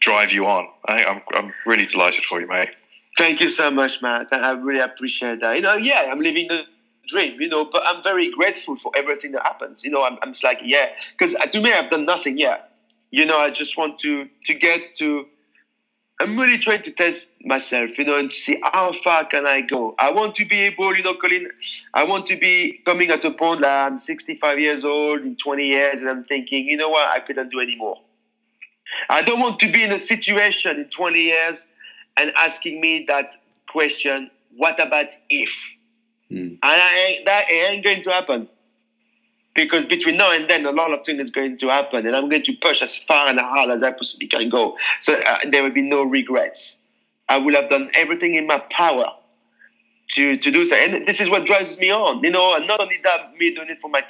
[0.00, 0.68] drive you on.
[0.86, 2.70] I, I'm I'm really delighted for you, mate.
[3.16, 4.28] Thank you so much, Matt.
[4.32, 5.56] I really appreciate that.
[5.56, 6.64] You know, yeah, I'm living the
[7.08, 9.84] dream, you know, but I'm very grateful for everything that happens.
[9.84, 10.88] You know, I'm, I'm just like, yeah,
[11.18, 12.60] because to me, I've done nothing yet.
[13.10, 15.26] You know, I just want to to get to.
[16.20, 19.94] I'm really trying to test myself, you know, and see how far can I go.
[19.98, 21.48] I want to be able, you know, Colin.
[21.94, 25.66] I want to be coming at a point that I'm 65 years old in 20
[25.66, 27.96] years, and I'm thinking, you know what, I couldn't do anymore.
[29.08, 31.66] I don't want to be in a situation in 20 years
[32.16, 33.36] and asking me that
[33.68, 35.74] question, what about if?
[36.50, 38.48] And I ain't, that ain't going to happen.
[39.54, 42.28] Because between now and then, a lot of things is going to happen, and I'm
[42.28, 44.76] going to push as far and hard as I possibly can go.
[45.00, 46.82] So uh, there will be no regrets.
[47.28, 49.06] I will have done everything in my power
[50.08, 50.76] to to do so.
[50.76, 52.54] And this is what drives me on, you know.
[52.54, 54.02] And not only that, me doing it for my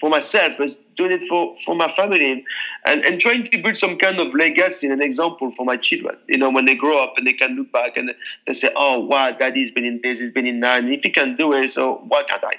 [0.00, 2.44] for myself, but doing it for for my family,
[2.84, 6.16] and and trying to build some kind of legacy and an example for my children.
[6.26, 8.12] You know, when they grow up and they can look back and
[8.46, 11.10] they say, "Oh, wow, daddy's been in this, he's been in that, and if he
[11.10, 12.54] can do it, so why can't I?"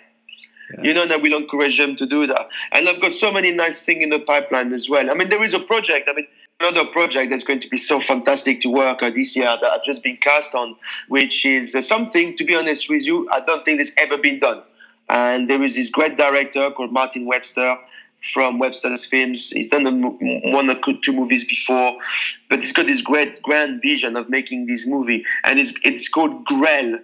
[0.73, 0.83] Yeah.
[0.83, 2.49] You know, and I will encourage them to do that.
[2.73, 5.09] And I've got so many nice things in the pipeline as well.
[5.09, 6.09] I mean, there is a project.
[6.09, 6.27] I mean,
[6.59, 9.83] another project that's going to be so fantastic to work on this year that I've
[9.83, 10.75] just been cast on,
[11.07, 14.39] which is uh, something, to be honest with you, I don't think that's ever been
[14.39, 14.63] done.
[15.09, 17.77] And there is this great director called Martin Webster
[18.33, 19.51] from Webster's Films.
[19.51, 19.85] He's done
[20.51, 21.97] one or two movies before,
[22.49, 26.43] but he's got this great grand vision of making this movie, and it's it's called
[26.45, 26.97] Grail,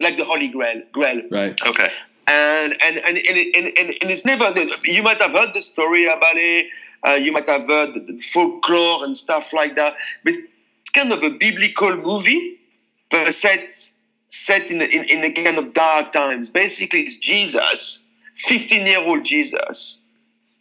[0.00, 0.82] like the Holy Grail.
[0.92, 1.22] Grail.
[1.30, 1.58] Right.
[1.66, 1.90] Okay.
[2.26, 4.52] And and and and, and, and, and it's never.
[4.84, 6.66] You might have heard the story about it
[7.06, 9.94] uh, you might have heard the folklore and stuff like that.
[10.24, 12.58] But it's kind of a biblical movie,
[13.10, 13.90] but set
[14.28, 16.50] set in, in, in a kind of dark times.
[16.50, 18.04] Basically, it's Jesus,
[18.36, 20.02] 15 year old Jesus,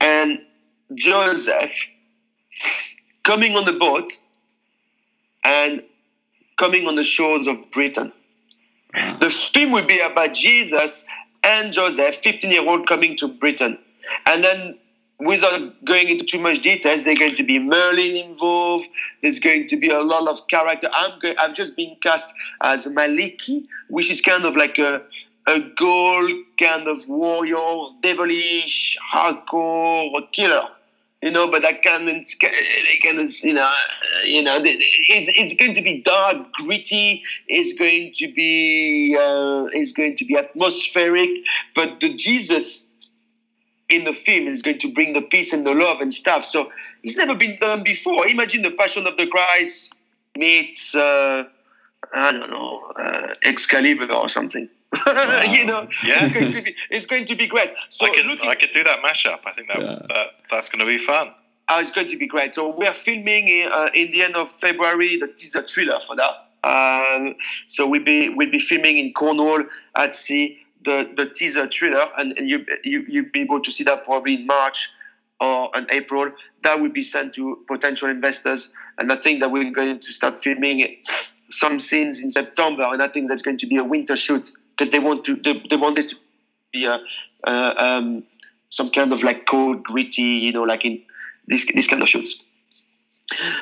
[0.01, 0.41] and
[0.95, 1.73] Joseph
[3.23, 4.11] coming on the boat
[5.45, 5.81] and
[6.57, 8.11] coming on the shores of Britain.
[9.19, 11.05] The film will be about Jesus
[11.43, 13.77] and Joseph, 15 year old, coming to Britain.
[14.25, 14.77] And then
[15.19, 18.87] without going into too much details, there's going to be Merlin involved.
[19.21, 20.89] There's going to be a lot of character.
[20.93, 25.01] I'm going, I've just been cast as Maliki, which is kind of like a
[25.45, 27.57] a gold kind of warrior,
[28.01, 30.69] devilish, hardcore killer.
[31.23, 33.73] You know, but kind of, kind of you know,
[34.25, 37.23] you know, it's, it's going to be dark, gritty.
[37.47, 41.29] It's going to be, uh, it's going to be atmospheric.
[41.75, 42.89] But the Jesus
[43.87, 46.43] in the film is going to bring the peace and the love and stuff.
[46.43, 46.69] So
[47.03, 48.27] it's never been done before.
[48.27, 49.93] Imagine the Passion of the Christ
[50.35, 51.45] meets uh,
[52.13, 54.67] I don't know uh, Excalibur or something.
[55.05, 55.41] Wow.
[55.51, 56.25] you know, yeah.
[56.25, 57.71] it's going to be it's going to be great.
[57.89, 59.39] So I could looking, I could do that mashup.
[59.45, 59.99] I think that, yeah.
[60.09, 61.33] that that's going to be fun.
[61.69, 62.53] Oh, it's going to be great.
[62.53, 66.15] So we are filming in, uh, in the end of February the teaser trailer for
[66.15, 66.49] that.
[66.65, 67.35] Um,
[67.67, 69.63] so we'll be we'll be filming in Cornwall
[69.95, 73.83] at sea the, the teaser trailer, and, and you, you, you'll be able to see
[73.83, 74.89] that probably in March
[75.39, 76.31] or in April.
[76.63, 78.73] That will be sent to potential investors.
[78.97, 80.97] And I think that we're going to start filming
[81.49, 82.87] some scenes in September.
[82.89, 84.51] And I think that's going to be a winter shoot
[84.83, 86.15] because they want to they, they want this to
[86.73, 86.99] be a,
[87.47, 88.23] uh, um,
[88.69, 91.01] some kind of like cold, gritty, you know, like in
[91.47, 92.43] this this kind of shoots.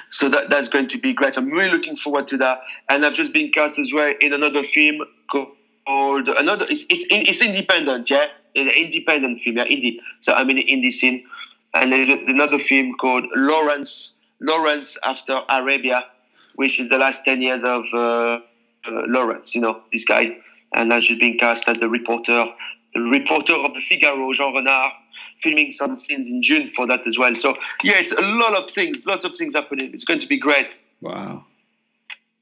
[0.10, 1.38] So that, that's going to be great.
[1.38, 2.62] I'm really looking forward to that.
[2.90, 5.02] And I've just been cast as well in another film
[5.32, 6.66] called another.
[6.68, 10.00] It's it's, it's independent, yeah, an independent film, yeah, indie.
[10.22, 11.24] So I'm in the indie scene,
[11.76, 14.14] and there's another film called Lawrence.
[14.40, 16.04] Lawrence after Arabia,
[16.56, 18.40] which is the last ten years of uh,
[18.88, 19.54] uh, Lawrence.
[19.54, 20.38] You know this guy,
[20.74, 22.46] and I've just been cast as the reporter,
[22.94, 24.94] the reporter of the Figaro, Jean Renard,
[25.40, 27.36] filming some scenes in June for that as well.
[27.36, 29.92] So yes, a lot of things, lots of things happening.
[29.94, 30.80] It's going to be great.
[31.02, 31.46] Wow.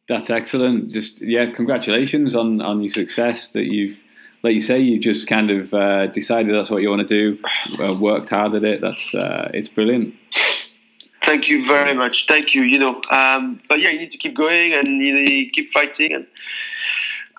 [0.08, 0.92] That's excellent.
[0.92, 3.98] Just yeah, congratulations on on your success that you've,
[4.42, 7.40] like you say, you just kind of uh, decided that's what you want to do,
[7.80, 8.82] uh, worked hard at it.
[8.82, 10.16] That's uh, it's brilliant.
[11.22, 12.26] Thank you very much.
[12.26, 12.64] Thank you.
[12.64, 15.70] You know, um, but yeah, you need to keep going and you, know, you keep
[15.70, 16.28] fighting and.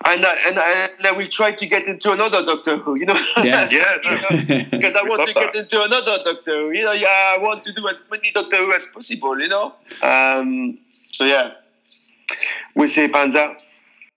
[0.05, 3.05] And I, and, I, and I will try to get into another Doctor Who, you
[3.05, 3.17] know.
[3.37, 3.97] Yeah, yeah,
[4.71, 6.71] because I want to get into another Doctor Who.
[6.71, 9.39] You know, yeah, I want to do as many Doctor Who as possible.
[9.39, 9.75] You know.
[10.01, 11.51] Um, so yeah,
[12.75, 13.55] we say Panza.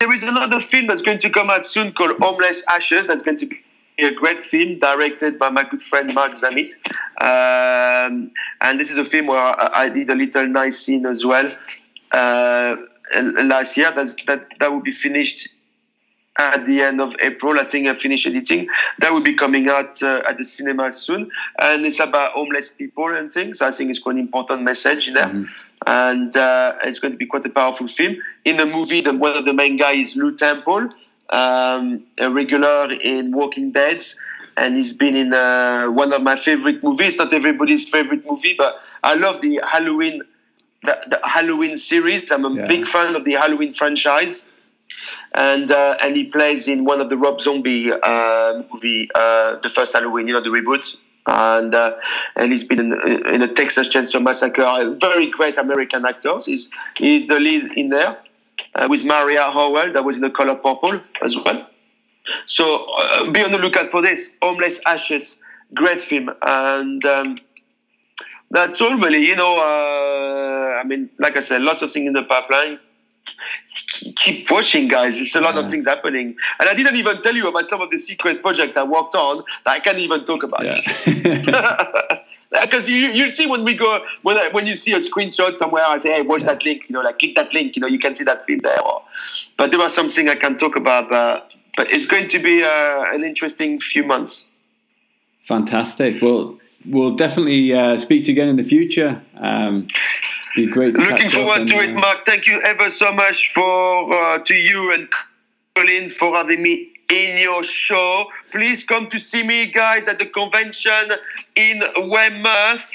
[0.00, 3.06] There is another film that's going to come out soon called Homeless Ashes.
[3.06, 3.58] That's going to be
[3.98, 6.74] a great film directed by my good friend Mark Zammit.
[7.20, 8.30] Um,
[8.60, 11.50] and this is a film where I, did a little nice scene as well
[12.12, 12.76] uh,
[13.44, 13.92] last year.
[13.92, 15.48] That's, that that will be finished
[16.38, 17.58] at the end of April.
[17.58, 18.68] I think I finished editing.
[18.98, 21.30] That will be coming out uh, at the cinema soon,
[21.60, 23.62] and it's about homeless people and things.
[23.62, 25.44] I think it's quite an important message there, mm-hmm.
[25.86, 28.16] and uh, it's going to be quite a powerful film.
[28.44, 30.88] In the movie, the, one of the main guys is Lew Temple,
[31.30, 34.02] um, a regular in Walking Dead.
[34.56, 37.16] And he's been in uh, one of my favorite movies.
[37.16, 40.22] Not everybody's favorite movie, but I love the Halloween,
[40.84, 42.30] the, the Halloween series.
[42.30, 42.66] I'm a yeah.
[42.68, 44.46] big fan of the Halloween franchise
[45.32, 49.70] and uh, and he plays in one of the Rob Zombie uh, movie, uh, the
[49.70, 50.96] first Halloween, you know, the reboot.
[51.26, 51.92] And uh,
[52.36, 54.62] and he's been in, in a Texas Chainsaw Massacre.
[54.62, 56.34] A very great American actor.
[56.44, 58.18] He's he's the lead in there
[58.74, 61.66] uh, with Maria Howell, that was in The Color Purple as well.
[62.44, 64.30] So uh, be on the lookout for this.
[64.42, 65.38] Homeless Ashes,
[65.72, 67.38] great film, and um,
[68.50, 69.26] that's all really.
[69.26, 72.78] You know, I mean, like I said, lots of things in the pipeline
[74.16, 75.16] keep watching, guys.
[75.16, 77.90] There's a lot of things happening, and I didn't even tell you about some of
[77.90, 80.64] the secret project I worked on that I can't even talk about.
[80.64, 82.18] Yeah.
[82.62, 85.84] Because you you see when we go when I, when you see a screenshot somewhere,
[85.84, 86.82] I say, hey, watch that link.
[86.88, 87.74] You know, like click that link.
[87.74, 88.80] You know, you can see that film there.
[88.80, 89.02] Or,
[89.56, 91.08] but there was something I can talk about.
[91.08, 94.50] But, but it's going to be uh, an interesting few months.
[95.40, 96.22] Fantastic.
[96.22, 96.56] Well,
[96.86, 99.20] we'll definitely uh, speak to you again in the future.
[99.36, 99.88] Um,
[100.54, 100.94] be great.
[100.94, 102.26] To Looking forward to it, uh, Mark.
[102.26, 105.08] Thank you ever so much for uh, to you and
[105.74, 108.26] Colin for having me in your show.
[108.52, 111.10] Please come to see me, guys, at the convention
[111.56, 112.92] in Weymouth.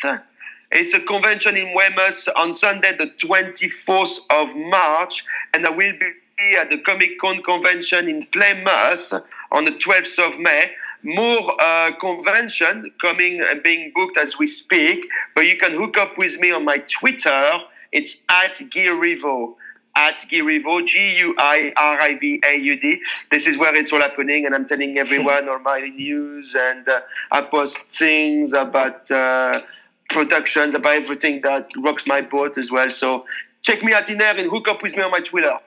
[0.72, 5.94] It's a convention in Weymouth on Sunday, the 24th of March, and I will
[6.38, 9.14] be at the Comic Con convention in Plymouth
[9.52, 10.72] on the 12th of May.
[11.04, 16.18] More uh, convention coming and being booked as we speak, but you can hook up
[16.18, 17.52] with me on my Twitter.
[17.92, 19.56] It's at Guirivaud.
[19.96, 23.02] At Guirivaud, G U I R I V A U D.
[23.32, 27.02] This is where it's all happening, and I'm telling everyone all my news, and uh,
[27.32, 29.52] I post things about uh,
[30.10, 32.90] productions, about everything that rocks my boat as well.
[32.90, 33.26] So
[33.62, 35.58] check me out in there and hook up with me on my Twitter.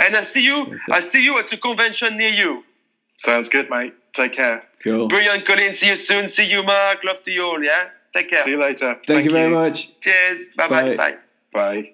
[0.00, 0.78] And I see you.
[0.90, 2.64] I see you at the convention near you.
[3.20, 3.92] Sounds good, mate.
[4.14, 4.64] Take care.
[4.82, 5.06] Cool.
[5.06, 5.74] Brilliant, Colin.
[5.74, 6.26] See you soon.
[6.26, 7.04] See you, Mark.
[7.04, 7.62] Love to you all.
[7.62, 7.90] Yeah.
[8.14, 8.42] Take care.
[8.44, 8.98] See you later.
[9.06, 9.90] Thank, you very much.
[10.00, 10.52] Cheers.
[10.56, 10.82] Bye bye.
[10.82, 10.96] Bye.
[10.96, 11.18] Bye.
[11.52, 11.92] Bye.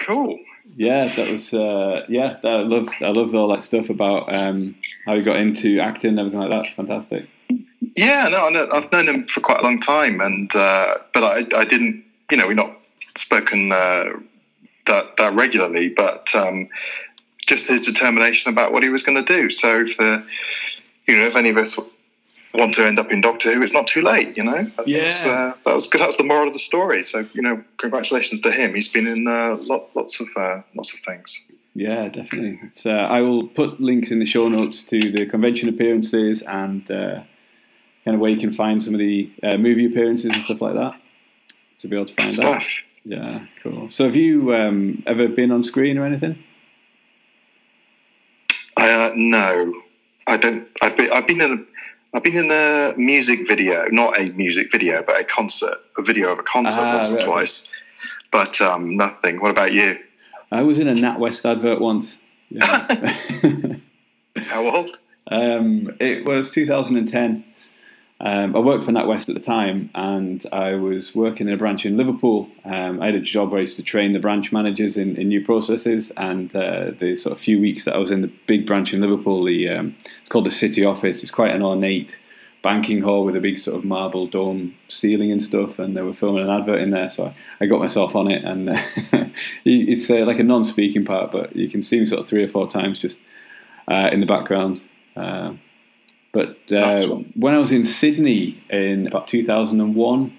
[0.00, 0.40] Cool.
[0.76, 2.36] Yeah, that was uh, yeah.
[2.42, 4.74] That, I love I love all that stuff about um,
[5.06, 6.64] how he got into acting and everything like that.
[6.64, 7.28] It's fantastic.
[7.96, 11.22] Yeah, no, I know, I've known him for quite a long time, and uh, but
[11.22, 12.76] I, I didn't, you know, we're not
[13.16, 14.04] spoken uh,
[14.86, 16.68] that that regularly, but um,
[17.48, 19.50] just his determination about what he was going to do.
[19.50, 20.24] So if the,
[21.08, 21.78] you know, if any of us
[22.54, 24.36] want to end up in Doctor Who, it's not too late.
[24.36, 25.04] You know, That Yeah.
[25.04, 26.00] was, uh, that was good.
[26.00, 27.02] That was the moral of the story.
[27.02, 28.74] So you know, congratulations to him.
[28.74, 31.46] He's been in uh, lot, lots of uh, lots of things.
[31.74, 32.58] Yeah, definitely.
[32.64, 36.82] It's, uh, I will put links in the show notes to the convention appearances and
[36.90, 37.20] uh,
[38.04, 40.74] kind of where you can find some of the uh, movie appearances and stuff like
[40.74, 41.00] that.
[41.80, 42.32] To be able to find.
[42.32, 42.82] Stuff.
[43.04, 43.90] Yeah, cool.
[43.90, 46.42] So have you um, ever been on screen or anything?
[48.88, 49.72] Uh, no,
[50.26, 50.66] I don't.
[50.82, 51.12] I've been.
[51.12, 51.52] I've been in.
[51.52, 56.02] A, I've been in a music video, not a music video, but a concert, a
[56.02, 57.30] video of a concert Ah, once or right, okay.
[57.30, 57.70] twice.
[58.32, 59.40] But um, nothing.
[59.40, 59.98] What about you?
[60.50, 62.16] I was in a NatWest advert once.
[62.50, 63.74] Yeah.
[64.46, 64.88] How old?
[65.30, 67.44] Um, it was 2010.
[68.20, 71.86] Um, I worked for NatWest at the time, and I was working in a branch
[71.86, 72.48] in Liverpool.
[72.64, 75.28] Um, I had a job where I used to train the branch managers in, in
[75.28, 78.66] new processes, and uh, the sort of few weeks that I was in the big
[78.66, 81.22] branch in Liverpool, the um, it's called the City Office.
[81.22, 82.18] It's quite an ornate
[82.60, 86.12] banking hall with a big sort of marble dome ceiling and stuff, and they were
[86.12, 88.70] filming an advert in there, so I, I got myself on it, and
[89.64, 92.48] it's uh, like a non-speaking part, but you can see me sort of three or
[92.48, 93.16] four times just
[93.86, 94.80] uh, in the background.
[96.32, 96.98] But uh,
[97.34, 100.32] when I was in Sydney in about 2001,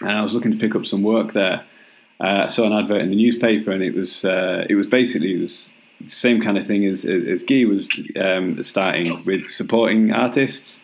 [0.00, 1.64] and I was looking to pick up some work there,
[2.20, 5.34] uh, I saw an advert in the newspaper, and it was uh, it was basically
[5.34, 5.68] it was
[6.00, 7.88] the same kind of thing as as Guy was
[8.18, 10.78] um, starting with supporting artists.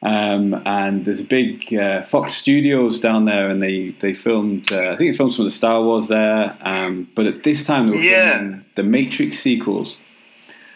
[0.00, 4.72] Um, and there's a big uh, Fox Studios down there, and they they filmed.
[4.72, 6.56] Uh, I think they filmed some of the Star Wars there.
[6.62, 8.38] Um, but at this time, they were Yeah.
[8.38, 9.98] filming the Matrix sequels.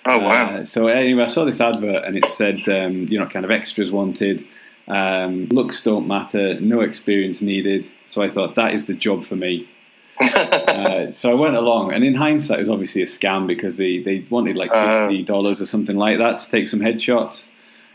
[0.04, 0.56] Oh wow!
[0.56, 3.50] Uh, so anyway, I saw this advert and it said, um, you know, kind of
[3.50, 4.44] extras wanted.
[4.88, 7.88] Um, looks don't matter, no experience needed.
[8.08, 9.68] So I thought that is the job for me.
[10.20, 13.98] uh, so I went along, and in hindsight, it was obviously a scam because they,
[14.00, 15.08] they wanted like Uh.
[15.08, 17.48] fifty dollars or something like that to take some headshots.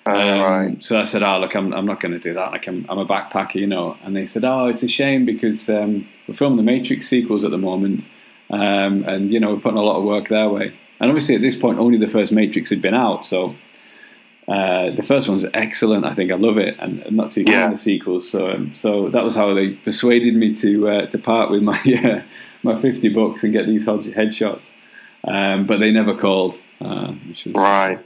[0.05, 0.83] Oh, Um, right.
[0.83, 2.51] So I said, "Oh, look, I'm, I'm not going to do that.
[2.53, 5.69] Like, I'm, I'm a backpacker, you know." And they said, "Oh, it's a shame because
[5.69, 8.05] um, we're filming the Matrix sequels at the moment,
[8.49, 11.41] um, and you know we're putting a lot of work their way." And obviously, at
[11.41, 13.55] this point, only the first Matrix had been out, so
[14.47, 16.05] uh, the first one's excellent.
[16.05, 17.65] I think I love it, and I'm not too keen Yeah.
[17.65, 18.29] on the sequels.
[18.29, 21.77] So, um, so that was how they persuaded me to uh, to part with my
[22.03, 22.21] uh,
[22.63, 24.63] my 50 bucks and get these headshots.
[25.23, 27.97] Um, but they never called, uh, which was Right.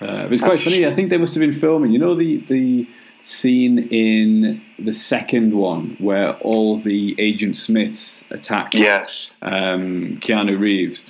[0.00, 0.86] uh, it was quite That's- funny.
[0.86, 1.92] I think they must have been filming.
[1.92, 2.88] You know the the
[3.22, 9.34] scene in the second one where all the Agent Smiths attack Yes.
[9.42, 11.04] um, Keanu Reeves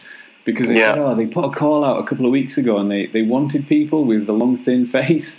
[0.47, 0.95] because they Yeah.
[0.95, 3.23] said, oh, they put a call out a couple of weeks ago and they, they
[3.23, 5.39] wanted people with the long thin face,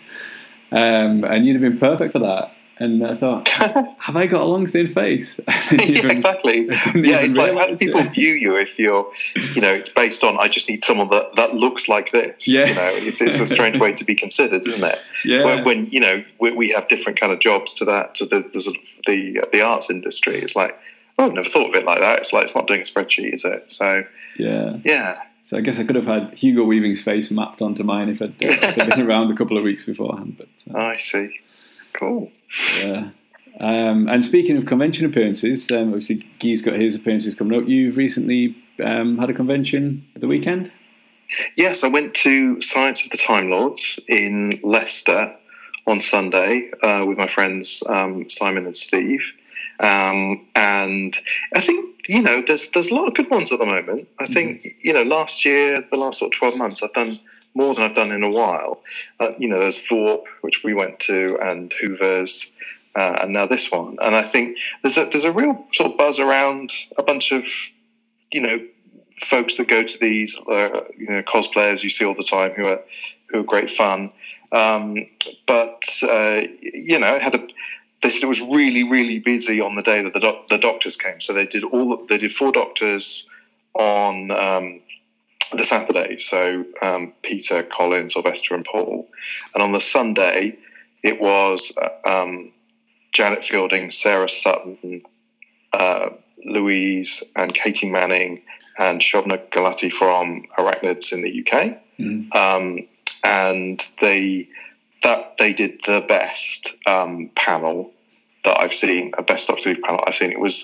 [0.71, 2.51] um, and you'd have been perfect for that.
[2.79, 3.47] And I thought,
[3.97, 5.39] have I got a long thin face?
[5.71, 6.65] Yeah, even- exactly.
[6.93, 8.13] Yeah, it's like how do people it.
[8.13, 9.11] view you if you're,
[9.55, 12.47] you know, it's based on I just need someone that, that looks like this.
[12.47, 12.65] Yeah.
[12.67, 14.99] You know, it's, it's a strange way to be considered, isn't it?
[15.25, 15.43] Yeah.
[15.43, 18.39] When, when you know we, we have different kind of jobs to that to the
[18.41, 18.77] the,
[19.07, 20.77] the the arts industry, it's like
[21.17, 22.19] oh, I've never thought of it like that.
[22.19, 23.69] It's like it's not doing a spreadsheet, is it?
[23.71, 24.03] So
[24.37, 24.77] Yeah.
[24.83, 28.21] yeah, So I guess I could have had Hugo Weaving's face mapped onto mine if
[28.21, 30.35] I'd, if I'd been around a couple of weeks beforehand.
[30.37, 31.33] But uh, I see.
[31.93, 32.31] Cool.
[32.83, 33.09] yeah.
[33.59, 37.67] Um, and speaking of convention appearances, um, obviously Guy's got his appearances coming up.
[37.67, 40.71] You've recently um, had a convention at the weekend.
[41.55, 45.35] Yes, I went to Science of the Time Lords in Leicester
[45.87, 49.33] on Sunday uh, with my friends um, Simon and Steve,
[49.79, 51.15] um, and
[51.53, 54.07] I think you know there's there's a lot of good ones at the moment.
[54.19, 57.19] I think you know last year, the last sort of twelve months, I've done
[57.53, 58.81] more than I've done in a while.
[59.19, 62.53] Uh, you know, there's Vorp, which we went to, and Hoover's.
[62.95, 65.97] Uh, and now this one, and I think there's a there's a real sort of
[65.99, 67.47] buzz around a bunch of,
[68.31, 68.59] you know,
[69.17, 72.65] folks that go to these, uh, you know, cosplayers you see all the time who
[72.65, 72.81] are
[73.27, 74.11] who are great fun.
[74.51, 74.95] Um,
[75.45, 77.47] but uh, you know, it had a.
[78.01, 80.97] They said it was really, really busy on the day that the, doc- the doctors
[80.97, 81.19] came.
[81.19, 82.05] So they did all.
[82.05, 83.27] They did four doctors
[83.73, 84.81] on um,
[85.53, 86.17] the Saturday.
[86.17, 89.07] So um, Peter, Colin, Sylvester, and Paul.
[89.53, 90.57] And on the Sunday,
[91.03, 92.51] it was uh, um,
[93.13, 95.01] Janet Fielding, Sarah Sutton,
[95.73, 96.09] uh,
[96.45, 98.43] Louise, and Katy Manning,
[98.77, 101.79] and Shobna Gulati from Arachnids in the UK.
[101.99, 102.35] Mm.
[102.35, 102.87] Um,
[103.23, 104.49] and they
[105.03, 107.91] that they did the best um, panel
[108.43, 110.31] that I've seen, a best Doctor Who panel I've seen.
[110.31, 110.63] It was,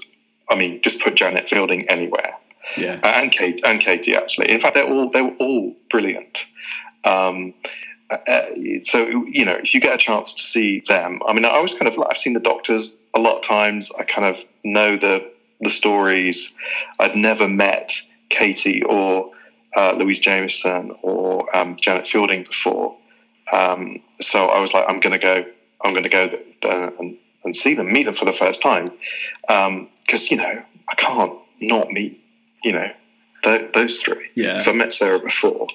[0.50, 2.36] I mean, just put Janet Fielding anywhere,
[2.78, 3.00] Yeah.
[3.04, 4.50] and Kate and Katy actually.
[4.52, 6.46] In fact, they're all they were all brilliant.
[7.04, 7.54] Um,
[8.10, 8.46] uh,
[8.84, 11.74] so you know, if you get a chance to see them, I mean, I always
[11.74, 13.92] kind of like, I've seen the Doctors a lot of times.
[14.00, 15.30] I kind of know the
[15.62, 16.56] the stories.
[17.00, 17.94] I'd never met
[18.30, 19.32] Katy or
[19.76, 22.96] uh, Louise Jameson or um, Janet Fielding before,
[23.54, 25.46] um, so I was like, I'm going to go.
[25.86, 26.30] I'm going to go
[27.00, 28.92] and, and see them, meet them for the first time,
[29.48, 32.20] because you know I can't not meet
[32.64, 32.90] you know
[33.44, 34.30] th- those three.
[34.36, 34.58] Yeah.
[34.58, 35.68] So I met Sarah before,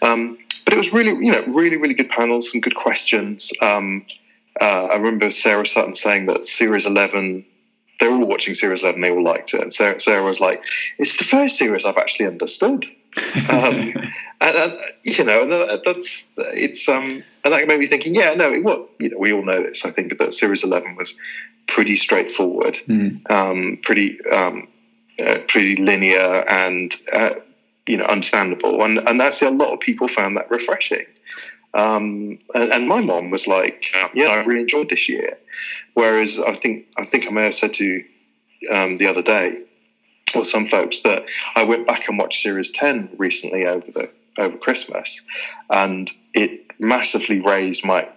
[0.00, 3.52] um, but it was really you know really really good panels, some good questions.
[3.60, 4.04] Um,
[4.60, 7.44] uh, I remember Sarah Sutton saying that Series Eleven.
[8.00, 9.00] They were all watching Series Eleven.
[9.00, 10.64] They all liked it, and Sarah, Sarah was like,
[10.98, 12.86] "It's the first series I've actually understood."
[13.50, 13.92] Um,
[14.40, 18.52] and, and you know, and that's it's um, and that made me thinking, yeah, no,
[18.52, 19.84] it what you know, we all know this.
[19.84, 21.14] I think that Series Eleven was
[21.66, 23.30] pretty straightforward, Mm.
[23.30, 24.68] um, pretty um,
[25.24, 27.34] uh, pretty linear, and uh,
[27.86, 28.82] you know, understandable.
[28.82, 31.06] And and actually, a lot of people found that refreshing.
[31.74, 35.38] Um, and, and my mom was like, "Yeah, I really enjoyed this year."
[35.94, 38.04] Whereas I think I think I may have said to you
[38.70, 39.62] um, the other day,
[40.34, 44.56] or some folks, that I went back and watched Series Ten recently over the over
[44.56, 45.26] Christmas,
[45.70, 48.08] and it massively raised my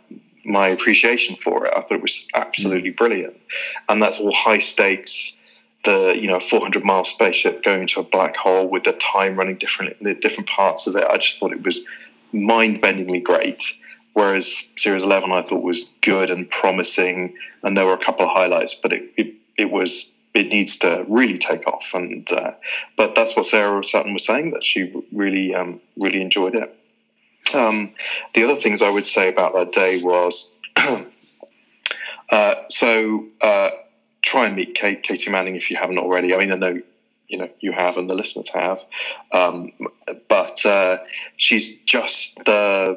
[0.45, 1.73] my appreciation for it.
[1.75, 2.97] I thought it was absolutely mm.
[2.97, 3.37] brilliant,
[3.89, 5.39] and that's all high stakes.
[5.83, 9.55] The you know 400 mile spaceship going into a black hole with the time running
[9.55, 11.03] different the different parts of it.
[11.03, 11.85] I just thought it was
[12.31, 13.63] mind bendingly great.
[14.13, 18.31] Whereas Series 11 I thought was good and promising, and there were a couple of
[18.31, 21.93] highlights, but it it, it was it needs to really take off.
[21.93, 22.53] And uh,
[22.97, 26.75] but that's what Sarah Sutton was saying that she really um, really enjoyed it.
[27.55, 27.93] Um,
[28.33, 30.55] the other things I would say about that day was
[32.31, 33.69] uh, so uh,
[34.21, 36.35] try and meet Kate, Katy Manning if you haven't already.
[36.35, 36.81] I mean, I know
[37.27, 38.83] you know you have and the listeners have,
[39.31, 39.71] um,
[40.27, 40.97] but uh,
[41.37, 42.95] she's just uh,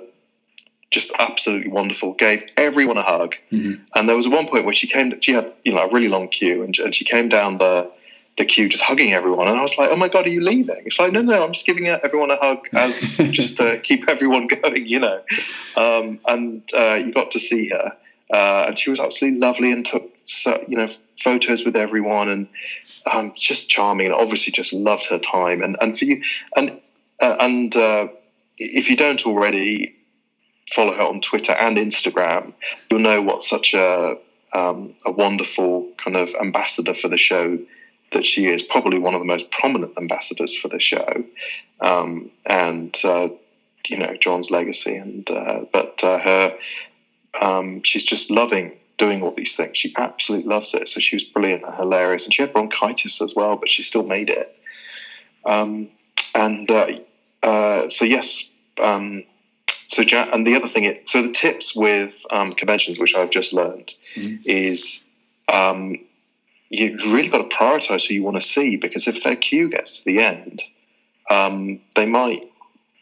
[0.90, 2.14] just absolutely wonderful.
[2.14, 3.80] Gave everyone a hug, Mhm.
[3.94, 5.20] and there was one point where she came.
[5.20, 7.90] She had you know a really long queue, and, and she came down the
[8.36, 9.48] the queue just hugging everyone.
[9.48, 10.82] And I was like, oh my God, are you leaving?
[10.86, 14.46] It's like, no, no, I'm just giving everyone a hug as just to keep everyone
[14.62, 15.20] going, you know.
[15.74, 17.96] Um, and uh, you got to see her.
[18.32, 20.08] Uh, and she was absolutely lovely and took,
[20.68, 22.46] you know, photos with everyone and
[23.12, 25.60] um, just charming and obviously just loved her time.
[25.60, 26.22] And, and for you,
[26.54, 26.80] and,
[27.20, 28.06] uh, and uh,
[28.58, 29.96] if you don't already
[30.72, 32.52] follow her on Twitter and Instagram,
[32.90, 34.16] you'll know what such a,
[34.52, 37.58] um, a wonderful kind of ambassador for the show
[38.10, 41.24] that she is probably one of the most prominent ambassadors for the show,
[41.80, 43.28] um, and uh,
[43.86, 44.96] you know Jon's legacy.
[44.96, 46.58] And uh, but uh, her,
[47.40, 49.76] um, she's just loving doing all these things.
[49.78, 50.88] She absolutely loves it.
[50.88, 54.06] So she was brilliant and hilarious, and she had bronchitis as well, but she still
[54.06, 54.56] made it.
[55.44, 55.90] Um,
[56.34, 56.92] and uh,
[57.42, 58.50] uh, so yes.
[58.80, 59.24] Um,
[59.88, 63.30] so, Ja- and the other thing, is, so the tips with um, conventions, which I've
[63.30, 64.40] just learned, Mhm.
[64.44, 65.04] is
[65.52, 65.96] um,
[66.70, 69.98] you've really got to prioritize who you want to see because if their queue gets
[69.98, 70.62] to the end,
[71.30, 72.44] um, they might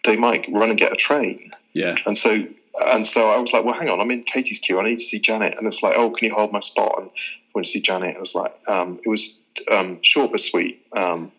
[0.04, 1.50] they might run and get a train.
[1.72, 1.96] Yeah.
[2.06, 2.46] And so
[2.86, 4.78] and so I was like, well, hang on, I'm in Katy's queue.
[4.78, 5.54] I need to see Janet.
[5.58, 6.94] And it's like, oh, can you hold my spot?
[6.98, 7.12] And I
[7.54, 8.14] went to see Janet.
[8.16, 10.86] It was like, um, it was um, short but sweet.
[10.92, 11.32] Um,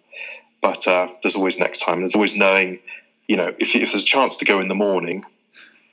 [0.61, 1.99] but uh, there's always next time.
[1.99, 2.79] There's always knowing,
[3.27, 5.23] you know, if, if there's a chance to go in the morning,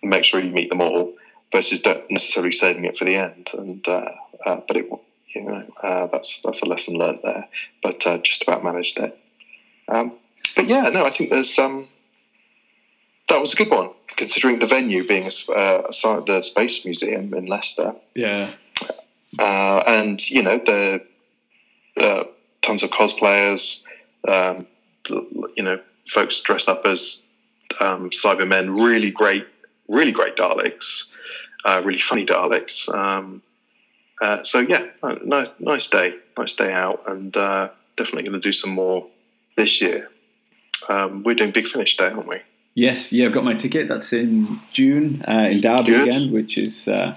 [0.04, 1.14] make sure you meet them all,
[1.52, 3.50] versus don't necessarily saving it for the end.
[3.52, 4.10] And uh,
[4.44, 4.88] uh, but it,
[5.34, 7.48] you know, uh, that's that's a lesson learned there.
[7.82, 9.18] But uh, just about managed it.
[9.88, 10.16] Um,
[10.56, 11.86] but yeah, no, I think there's um,
[13.28, 17.46] that was a good one considering the venue being a, uh, the Space Museum in
[17.46, 17.94] Leicester.
[18.14, 18.50] Yeah.
[19.38, 21.04] Uh, and you know the
[22.00, 22.24] uh,
[22.62, 23.84] tons of cosplayers,
[24.28, 24.66] um,
[25.56, 27.26] you know, folks dressed up as
[27.80, 28.84] um, Cybermen.
[28.84, 29.46] Really great,
[29.88, 31.10] really great Daleks.
[31.64, 32.92] Uh, really funny Daleks.
[32.94, 33.42] Um,
[34.20, 38.52] uh, so yeah, no, nice day, nice day out, and uh, definitely going to do
[38.52, 39.08] some more
[39.56, 40.10] this year.
[40.88, 42.40] Um, we're doing Big Finish Day, aren't we?
[42.74, 43.88] Yes, yeah, I've got my ticket.
[43.88, 46.08] That's in June uh, in Derby Good.
[46.08, 47.16] again, which is uh,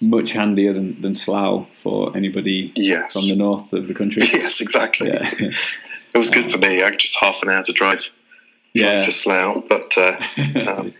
[0.00, 3.12] much handier than, than Slough for anybody yes.
[3.12, 4.22] from the north of the country.
[4.32, 5.08] Yes, exactly.
[5.08, 5.30] Yeah.
[6.14, 6.82] it was good for me.
[6.82, 8.12] I just half an hour to drive, drive
[8.74, 9.02] yeah.
[9.02, 10.20] to Slough, but uh,
[10.68, 10.94] um,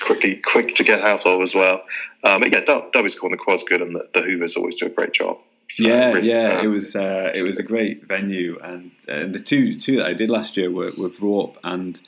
[0.00, 1.82] quickly quick to get out of as well.
[2.24, 5.38] Um, yeah, Derby's Corner was good, and the, the Hoovers always do a great job.
[5.70, 9.26] So yeah, really, yeah, um, it was uh, it was a great venue, and uh,
[9.26, 12.00] the two two that I did last year were, were Warp and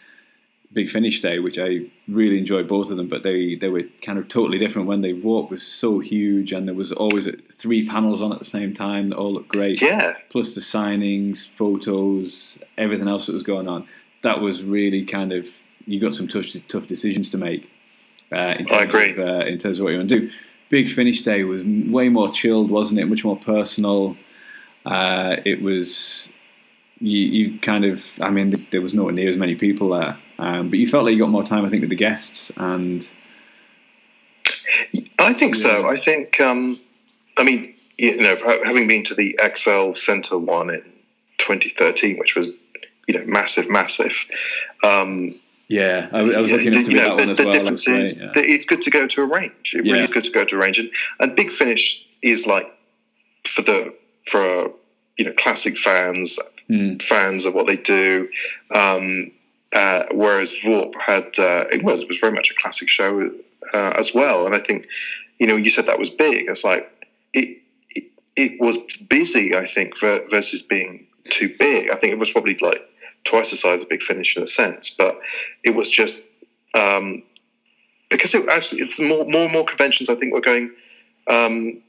[0.73, 4.19] Big Finish Day, which I really enjoyed both of them, but they, they were kind
[4.19, 4.87] of totally different.
[4.87, 7.27] When they walked was so huge, and there was always
[7.57, 9.81] three panels on at the same time that all looked great.
[9.81, 10.15] Yeah.
[10.29, 13.89] Plus the signings, photos, everything else that was going on.
[14.23, 15.49] That was really kind of
[15.89, 17.69] you got some tough tough decisions to make.
[18.31, 19.13] Uh, in terms I agree.
[19.13, 20.31] Of, uh, in terms of what you want to do.
[20.69, 23.07] Big Finish Day was way more chilled, wasn't it?
[23.07, 24.17] Much more personal.
[24.85, 26.29] Uh, it was
[27.01, 30.69] you, you kind of, I mean, there was nowhere near as many people there, um,
[30.71, 33.09] but you felt like you got more time, I think, with the guests and.
[35.19, 35.63] I think yeah.
[35.63, 35.89] so.
[35.89, 36.79] I think, um,
[37.37, 40.83] I mean, you know, having been to the ExCeL Centre one in
[41.39, 42.51] 2013, which was,
[43.07, 44.27] you know, massive, massive.
[44.83, 45.35] Um,
[45.69, 47.53] yeah, I, I was looking into that the, one as the well.
[47.53, 48.33] difference is yeah.
[48.35, 49.75] it's good to go to a range.
[49.75, 49.93] It yeah.
[49.93, 50.91] really is good to go to a range, and,
[51.21, 52.67] and Big Finish is like
[53.47, 53.95] for the
[54.25, 54.73] for
[55.19, 56.39] you know classic fans
[56.71, 57.01] mm.
[57.03, 58.29] fans of what they do.
[58.75, 59.33] Um,
[59.75, 63.29] uh, whereas Warp had uh, it was it was very much a classic show
[63.75, 64.87] uh, as well, and I think
[65.39, 66.49] you know you said that was big.
[66.49, 66.91] It's like
[67.35, 67.59] it
[67.91, 68.05] it,
[68.37, 68.79] it was
[69.11, 69.55] busy.
[69.55, 71.91] I think versus being too big.
[71.91, 72.83] I think it was probably like
[73.29, 75.21] twice the size of Big Finish in a sense, but
[75.63, 76.29] it was just
[76.75, 77.23] um,
[78.09, 80.09] because it actually it's more more and more conventions.
[80.09, 80.71] I think were going
[81.29, 81.83] um,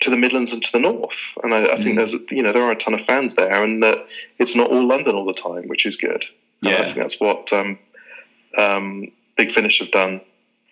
[0.00, 1.36] to the Midlands and to the North.
[1.42, 1.96] And I, I think mm.
[1.96, 4.06] there's, you know, there are a ton of fans there, and that
[4.38, 6.24] it's not all London all the time, which is good.
[6.60, 6.72] Yeah.
[6.72, 7.78] And I think that's what um,
[8.56, 10.20] um, Big Finish have done.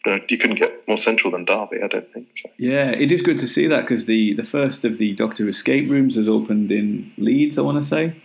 [0.05, 2.27] You couldn't get more central than Derby, I don't think.
[2.35, 2.51] So.
[2.59, 5.89] Yeah, it is good to see that because the, the first of the Doctor escape
[5.89, 8.21] rooms has opened in Leeds, I want to say.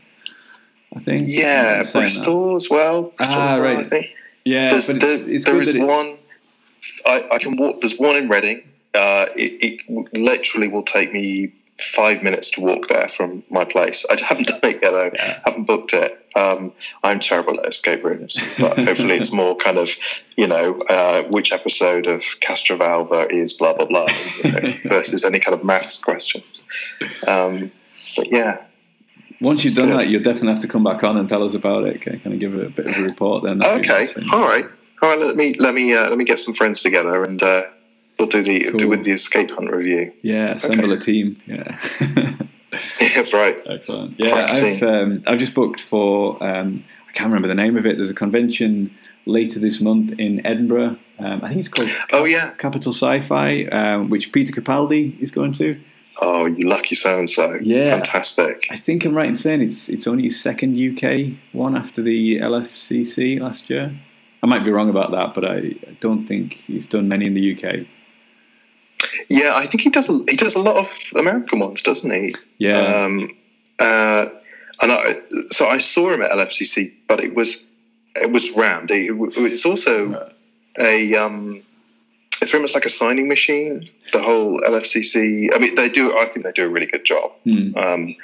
[0.96, 1.24] I think.
[1.26, 2.56] Yeah, Bristol that.
[2.56, 3.04] as well.
[3.18, 3.78] Bristol ah, right.
[3.78, 4.14] I think.
[4.46, 6.18] Yeah, there's, but it's, it's there is one.
[7.06, 7.82] I, I, can walk.
[7.82, 8.64] There's one in Reading,
[8.98, 14.06] uh, it, it, literally will take me five minutes to walk there from my place.
[14.10, 14.96] I haven't done it yet.
[14.96, 15.40] I yeah.
[15.46, 16.26] haven't booked it.
[16.36, 16.74] Um,
[17.04, 19.92] I'm terrible at escape rooms, but hopefully it's more kind of,
[20.36, 24.08] you know, uh, which episode of Castrovalva is blah blah blah
[24.44, 26.62] you know, versus any kind of maths questions.
[27.28, 27.72] Um,
[28.16, 28.64] but yeah.
[29.40, 30.00] Once you've done good.
[30.02, 31.98] that, you'll definitely have to come back on and tell us about it.
[31.98, 33.64] Okay, kind of give a bit of a report then.
[33.64, 34.66] Okay, all right,
[35.02, 35.20] all right.
[35.20, 37.64] Let me let me uh, let me get some friends together and uh,
[38.20, 38.78] We'll do the cool.
[38.78, 40.12] do with the escape hunt review.
[40.24, 40.94] Yeah, assemble okay.
[40.94, 41.42] a team.
[43.00, 43.16] Yeah.
[43.16, 43.60] That's right.
[43.66, 44.20] Excellent.
[44.20, 47.96] Yeah, I've um, I've just booked for um, I can't remember the name of it.
[47.96, 48.94] There's a convention
[49.26, 50.98] later this month in Edinburgh.
[51.18, 55.54] Um, I think it's called Oh yeah Capital Sci-Fi, um, which Peter Capaldi is going
[55.54, 55.80] to.
[56.20, 57.56] Oh, you lucky so and so!
[57.62, 58.68] Yeah, fantastic.
[58.72, 62.40] I think I'm right in saying it's it's only his second UK one after the
[62.40, 63.92] LFCC last year.
[64.42, 67.56] I might be wrong about that, but I don't think he's done many in the
[67.56, 67.86] UK.
[69.30, 70.10] Yeah, I think he does.
[70.10, 72.36] A, he does a lot of American ones, doesn't he?
[72.58, 72.78] Yeah.
[72.78, 73.28] Um,
[73.80, 74.28] uh,
[74.82, 75.16] and I,
[75.50, 77.68] so I saw him at LFCC, but it was
[78.16, 78.90] it was round.
[78.92, 80.32] It, it's also
[80.80, 81.16] a.
[81.16, 81.64] Um,
[82.42, 83.88] it's very much like a signing machine.
[84.14, 85.50] The whole LFCC.
[85.54, 86.18] I mean, they do.
[86.18, 87.32] I think they do a really good job.
[87.46, 87.78] Mm.
[87.78, 88.16] Um,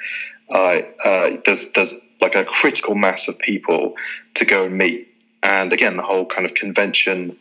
[0.52, 3.96] I, uh, there's, there's like a critical mass of people
[4.34, 5.08] to go and meet,
[5.42, 7.36] and again, the whole kind of convention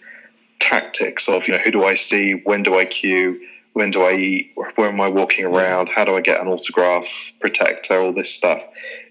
[0.60, 3.40] tactics of you know who do I see, when do I queue,
[3.74, 7.34] when do I eat, where am I walking around, how do I get an autograph,
[7.40, 8.64] protector, all this stuff.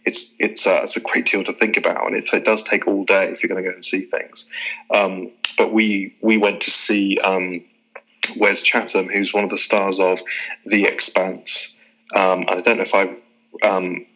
[0.05, 2.87] It's it's uh, it's a great deal to think about, and it, it does take
[2.87, 4.51] all day if you're going to go and see things.
[4.91, 7.63] Um, but we we went to see um,
[8.37, 10.21] Wes Chatham, who's one of the stars of
[10.67, 11.79] The Expanse.
[12.15, 13.05] Um, I don't know if I
[13.67, 14.07] um,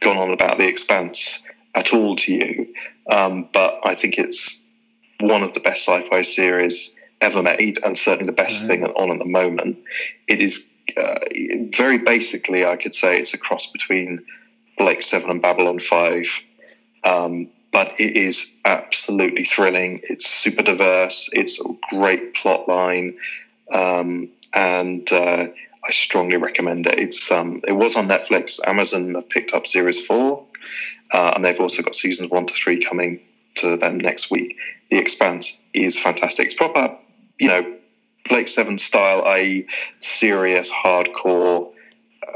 [0.00, 2.74] gone on about The Expanse at all to you,
[3.10, 4.62] um, but I think it's
[5.20, 8.80] one of the best sci-fi series ever made, and certainly the best right.
[8.80, 9.78] thing on at the moment.
[10.28, 11.18] It is uh,
[11.74, 14.24] very basically, I could say it's a cross between
[14.78, 16.26] Blake Seven and Babylon Five,
[17.04, 20.00] um, but it is absolutely thrilling.
[20.04, 21.28] It's super diverse.
[21.34, 23.18] It's a great plot line,
[23.70, 25.48] um, and uh,
[25.84, 26.98] I strongly recommend it.
[26.98, 28.66] It's um, it was on Netflix.
[28.66, 30.42] Amazon have picked up series four,
[31.12, 33.20] uh, and they've also got seasons one to three coming
[33.56, 34.56] to them next week.
[34.88, 36.46] The Expanse is fantastic.
[36.46, 36.96] It's proper,
[37.38, 37.76] you know,
[38.26, 39.66] Blake Seven style, i.e.,
[39.98, 41.70] serious, hardcore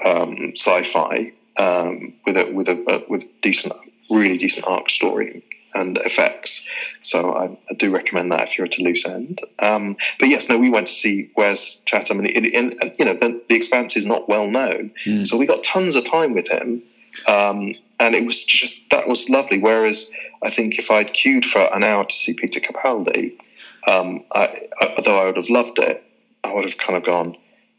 [0.04, 3.72] um, sci-fi um, with a with a with decent,
[4.10, 5.42] really decent arc story
[5.74, 6.68] and effects.
[7.02, 9.40] So I, I, do recommend that if you're at a loose end.
[9.60, 13.14] Um, but yes, no, we went to see Wes Chatham, and, it, and you know
[13.14, 15.26] the, the, Expanse is not well known, mm.
[15.26, 16.82] so we got tons of time with him,
[17.28, 19.58] um, and it was just that was lovely.
[19.58, 23.38] Whereas I think if I'd queued for an hour to see Peter Capaldi,
[23.86, 26.02] um, I, I, although I would have loved it,
[26.44, 27.36] I would have kind of gone,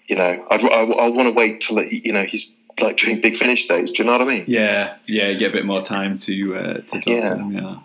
[0.08, 3.36] you know, I'd, I, I want to wait till you know he's like doing big
[3.36, 3.92] finish days.
[3.92, 4.46] Do you know what I mean?
[4.48, 7.36] Yeah, yeah, you get a bit more time to uh, to talk yeah.
[7.36, 7.52] to him.
[7.52, 7.80] Yeah.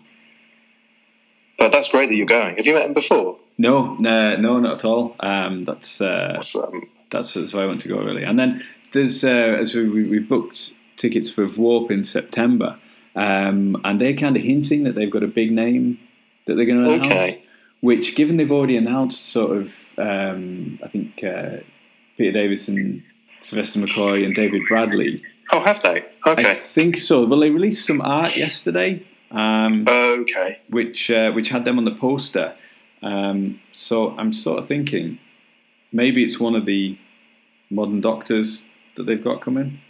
[1.59, 2.57] But that's great that you're going.
[2.57, 3.39] Have you met him before?
[3.59, 5.17] No, no, no, not at all.
[5.21, 6.83] Um, that's uh, awesome.
[7.11, 8.25] That's, that's why I want to go really.
[8.25, 12.79] And then there's uh, as we, we booked tickets for Warp in September,
[13.15, 15.99] um, and they're kind of hinting that they've got a big name
[16.47, 17.07] that they're going to announce.
[17.07, 17.43] Okay.
[17.81, 21.59] Which, given they've already announced, sort of, um, I think uh,
[22.17, 23.05] Peter Davison
[23.47, 25.23] Sylvester McCoy and David Bradley.
[25.53, 26.05] Oh, have they?
[26.27, 26.51] Okay.
[26.51, 27.25] I think so.
[27.25, 29.07] Well, they released some art yesterday.
[29.31, 30.61] Um, okay.
[30.69, 32.55] Which uh, which had them on the poster.
[33.03, 35.19] Um, so I'm sort of thinking
[35.93, 36.99] maybe it's one of the
[37.71, 38.65] modern doctors
[38.97, 39.81] that they've got coming.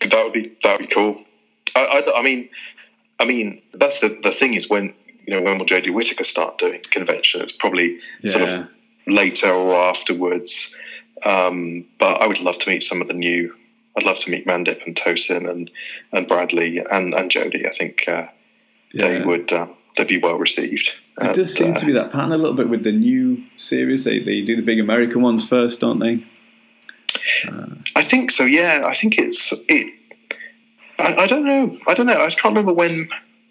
[0.00, 1.24] That would be that would be cool.
[1.76, 2.48] I, I, I mean,
[3.20, 4.94] I mean that's the the thing is when
[5.26, 7.40] you know when will Jodie Whittaker start doing convention?
[7.42, 8.30] It's probably yeah.
[8.30, 8.68] sort of
[9.06, 10.76] later or afterwards.
[11.24, 13.54] Um, but I would love to meet some of the new.
[13.96, 15.70] I'd love to meet Mandip and Tosin and
[16.12, 17.66] and Bradley and and Jodie.
[17.66, 18.28] I think uh,
[18.92, 19.08] yeah.
[19.08, 20.96] they would um, they'd be well received.
[21.20, 24.04] It does seem uh, to be that pattern a little bit with the new series.
[24.04, 26.24] They they do the big American ones first, don't they?
[27.46, 27.66] Uh,
[27.96, 28.44] I think so.
[28.44, 29.94] Yeah, I think it's it.
[30.98, 31.76] I, I, don't know.
[31.86, 32.24] I don't know.
[32.24, 33.08] I can't remember when.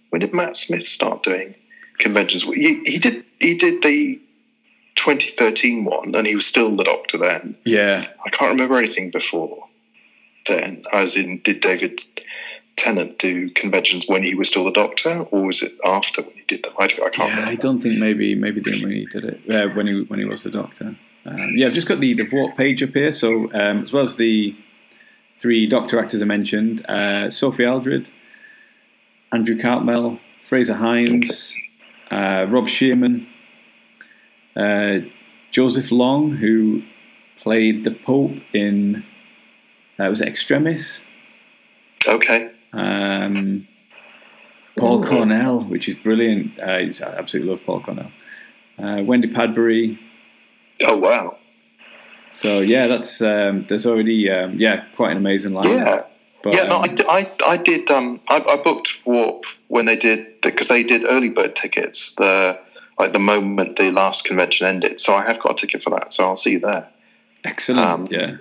[0.09, 1.53] When did Matt Smith start doing
[1.99, 2.41] conventions?
[2.43, 3.23] He, he did.
[3.39, 4.19] He did the
[4.99, 7.55] 2013 one, and he was still the Doctor then.
[7.63, 9.65] Yeah, I can't remember anything before
[10.45, 10.81] then.
[10.91, 12.03] As in, did David
[12.75, 16.43] Tennant do conventions when he was still the Doctor, or was it after when he
[16.47, 16.73] did them?
[16.77, 17.17] I, I can't.
[17.17, 17.51] Yeah, remember.
[17.51, 20.25] I don't think maybe maybe then when he did it uh, when he when he
[20.25, 20.95] was the Doctor.
[21.25, 23.13] Um, yeah, I've just got the the Warp page up here.
[23.13, 24.53] So um, as well as the
[25.39, 28.09] three Doctor actors I mentioned, uh, Sophie Aldred,
[29.31, 31.55] Andrew Cartmel, Fraser Hines,
[32.11, 33.27] uh, Rob Shearman,
[34.59, 34.99] uh,
[35.51, 36.83] Joseph Long, who
[37.39, 39.03] played the Pope in
[39.99, 41.01] uh, was Extremis?
[42.07, 42.51] Okay.
[42.73, 43.67] Um,
[44.77, 46.57] Paul Cornell, which is brilliant.
[46.59, 48.11] Uh, I absolutely love Paul Cornell.
[48.77, 49.99] Uh, Wendy Padbury.
[50.83, 51.37] Oh wow!
[52.33, 55.65] So yeah, that's um, there's already um, yeah quite an amazing line.
[55.67, 56.03] Yeah,
[56.41, 56.67] but, yeah.
[56.67, 57.91] No, I, um, I, I did.
[57.91, 62.15] Um, I, I booked Warp when they did because they did early bird tickets.
[62.15, 62.57] The
[62.99, 64.99] like the moment the last convention ended.
[64.99, 66.11] So I have got a ticket for that.
[66.13, 66.87] So I'll see you there.
[67.45, 67.79] Excellent.
[67.79, 68.37] Um, yeah.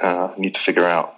[0.00, 1.16] Uh, need to figure out.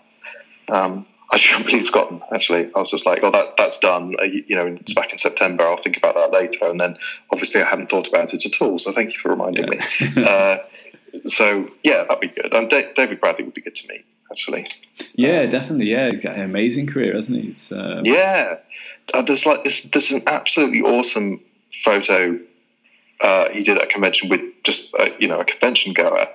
[0.71, 2.23] Um, I completely forgotten.
[2.33, 5.19] Actually, I was just like, "Oh, that that's done." Uh, you know, it's back in
[5.19, 5.65] September.
[5.65, 6.67] I'll think about that later.
[6.69, 6.97] And then,
[7.31, 8.79] obviously, I hadn't thought about it at all.
[8.79, 10.15] So, thank you for reminding yeah.
[10.15, 10.23] me.
[10.25, 10.59] uh,
[11.13, 12.55] so, yeah, that'd be good.
[12.55, 14.07] And D- David Bradley would be good to meet.
[14.31, 14.67] Actually,
[15.15, 15.91] yeah, um, definitely.
[15.91, 17.75] Yeah, he's got an amazing career, hasn't he?
[17.75, 18.59] Um, yeah,
[19.13, 19.83] uh, there's like this.
[19.85, 21.41] There's an absolutely awesome
[21.73, 22.39] photo
[23.21, 26.29] uh, he did at a convention with just a, you know a convention goer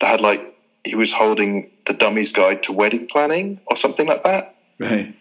[0.00, 4.22] that had like he was holding the dummy's guide to wedding planning or something like
[4.24, 4.54] that.
[4.78, 5.14] Right.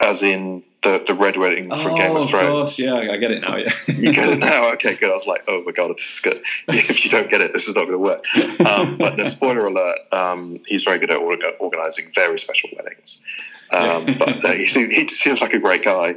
[0.00, 2.44] As in the the red wedding from oh, Game of Thrones.
[2.44, 2.78] Of course.
[2.78, 3.56] Yeah, I get it now.
[3.56, 4.72] Yeah, you get it now.
[4.74, 5.10] Okay, good.
[5.10, 6.42] I was like, oh my god, this is good.
[6.68, 8.24] if you don't get it, this is not going to work.
[8.60, 9.98] Um, but no, spoiler alert.
[10.12, 11.18] Um, he's very good at
[11.58, 13.24] organizing very special weddings.
[13.70, 16.16] Um, but uh, he, he seems like a great guy.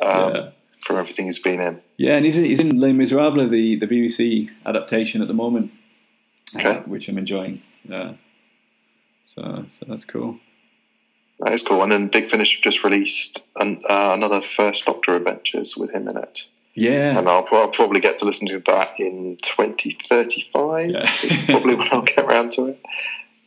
[0.00, 0.50] Um, yeah
[0.88, 1.80] from everything he's been in.
[1.98, 5.70] Yeah, and he's in, he's in Les Miserables, the, the BBC adaptation at the moment,
[6.56, 6.76] okay.
[6.76, 7.62] uh, which I'm enjoying.
[7.92, 8.14] Uh,
[9.26, 10.38] so, so that's cool.
[11.40, 11.82] That is cool.
[11.82, 16.16] And then Big Finish just released an, uh, another First Doctor Adventures with him in
[16.16, 16.46] it.
[16.74, 17.18] Yeah.
[17.18, 20.90] And I'll, I'll, probably get to listen to that in 2035.
[20.90, 21.10] Yeah.
[21.46, 22.82] probably when I'll get around to it.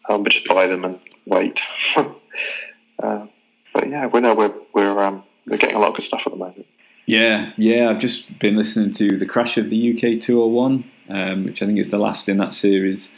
[0.07, 1.61] Um, but just buy them and wait.
[1.97, 3.26] uh,
[3.73, 6.34] but yeah, we know we're we're um, we're getting a lot of good stuff at
[6.34, 6.65] the moment.
[7.11, 7.89] Yeah, yeah.
[7.89, 11.77] I've just been listening to the crash of the UK 201, um, which I think
[11.77, 13.11] is the last in that series,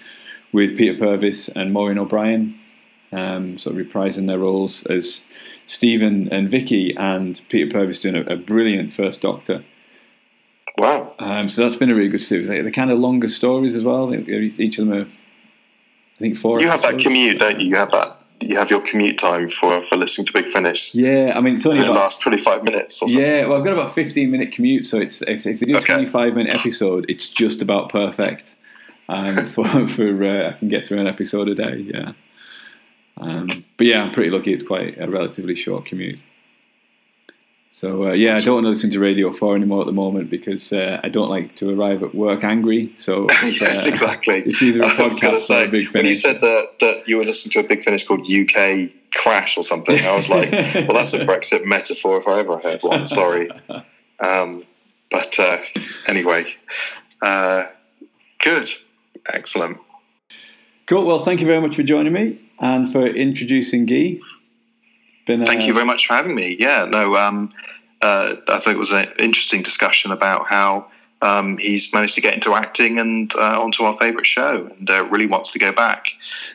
[0.52, 2.60] with Peter Purvis and Maureen O'Brien,
[3.12, 5.22] um, sort of reprising their roles as
[5.68, 9.64] Stephen and Vicky, and Peter Purvis doing a, a brilliant first Doctor.
[10.76, 11.14] Wow!
[11.20, 12.48] Um, so that's been a really good series.
[12.48, 14.12] They're kind of longer stories as well.
[14.12, 16.60] Each of them are, I think, four.
[16.60, 17.68] You have that commute, don't you?
[17.68, 20.94] You have that you have your commute time for, for listening to Big Finish.
[20.96, 23.02] Yeah, I mean it's only the last twenty five minutes.
[23.06, 25.80] Yeah, well, I've got about fifteen minute commute, so it's if, if they do a
[25.80, 25.94] okay.
[25.94, 28.54] twenty five minute episode, it's just about perfect.
[29.10, 31.78] Um, for for uh, I can get through an episode a day.
[31.78, 32.14] Yeah,
[33.18, 33.48] um,
[33.78, 34.54] but yeah, I'm pretty lucky.
[34.54, 36.20] It's quite a relatively short commute.
[37.74, 40.30] So uh, yeah, I don't want to listen to Radio Four anymore at the moment
[40.30, 42.94] because uh, I don't like to arrive at work angry.
[43.00, 44.44] So yes, uh, exactly.
[44.46, 45.94] It's either a podcast say, or a Big Finish.
[45.94, 49.58] When you said that that you were listening to a Big Finish called UK Crash
[49.58, 50.52] or something, I was like,
[50.88, 53.08] well, that's a Brexit metaphor if I ever heard one.
[53.08, 53.50] Sorry,
[54.20, 54.62] um,
[55.10, 55.58] but uh,
[56.06, 56.46] anyway,
[57.24, 57.66] uh,
[58.38, 58.70] good,
[59.34, 59.80] excellent.
[60.86, 61.06] Cool.
[61.06, 64.20] Well, thank you very much for joining me and for introducing Guy.
[65.26, 66.58] Been, Thank you uh, very much for having me.
[66.60, 67.50] Yeah, no, um,
[68.02, 70.88] uh, I think it was an interesting discussion about how
[71.22, 75.06] um, he's managed to get into acting and uh, onto our favourite show, and uh,
[75.06, 76.10] really wants to go back.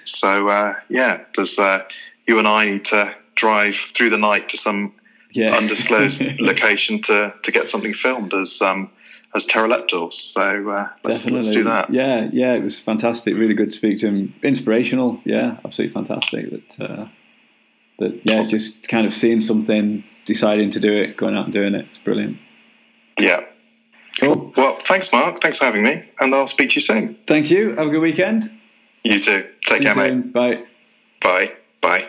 [0.04, 1.88] So uh, yeah, there's uh,
[2.26, 4.92] you and I need to drive through the night to some
[5.32, 5.54] yeah.
[5.54, 8.60] undisclosed location to to get something filmed as.
[8.62, 8.90] Um,
[9.34, 11.92] as pteroleptils, so let's, let's do that.
[11.92, 13.34] Yeah, yeah, it was fantastic.
[13.34, 14.34] Really good to speak to him.
[14.42, 16.48] Inspirational, yeah, absolutely fantastic.
[16.78, 17.10] That
[17.98, 21.74] that yeah, just kind of seeing something, deciding to do it, going out and doing
[21.74, 21.86] it.
[21.90, 22.38] It's brilliant.
[23.18, 23.44] Yeah.
[24.20, 24.52] Cool.
[24.56, 25.40] Well, thanks, Mark.
[25.40, 27.14] Thanks for having me, and I'll speak to you soon.
[27.26, 27.70] Thank you.
[27.76, 28.50] Have a good weekend.
[29.04, 29.46] You too.
[29.66, 30.32] Take See care, mate.
[30.32, 30.64] Bye.
[31.20, 31.52] Bye.
[31.80, 32.08] Bye.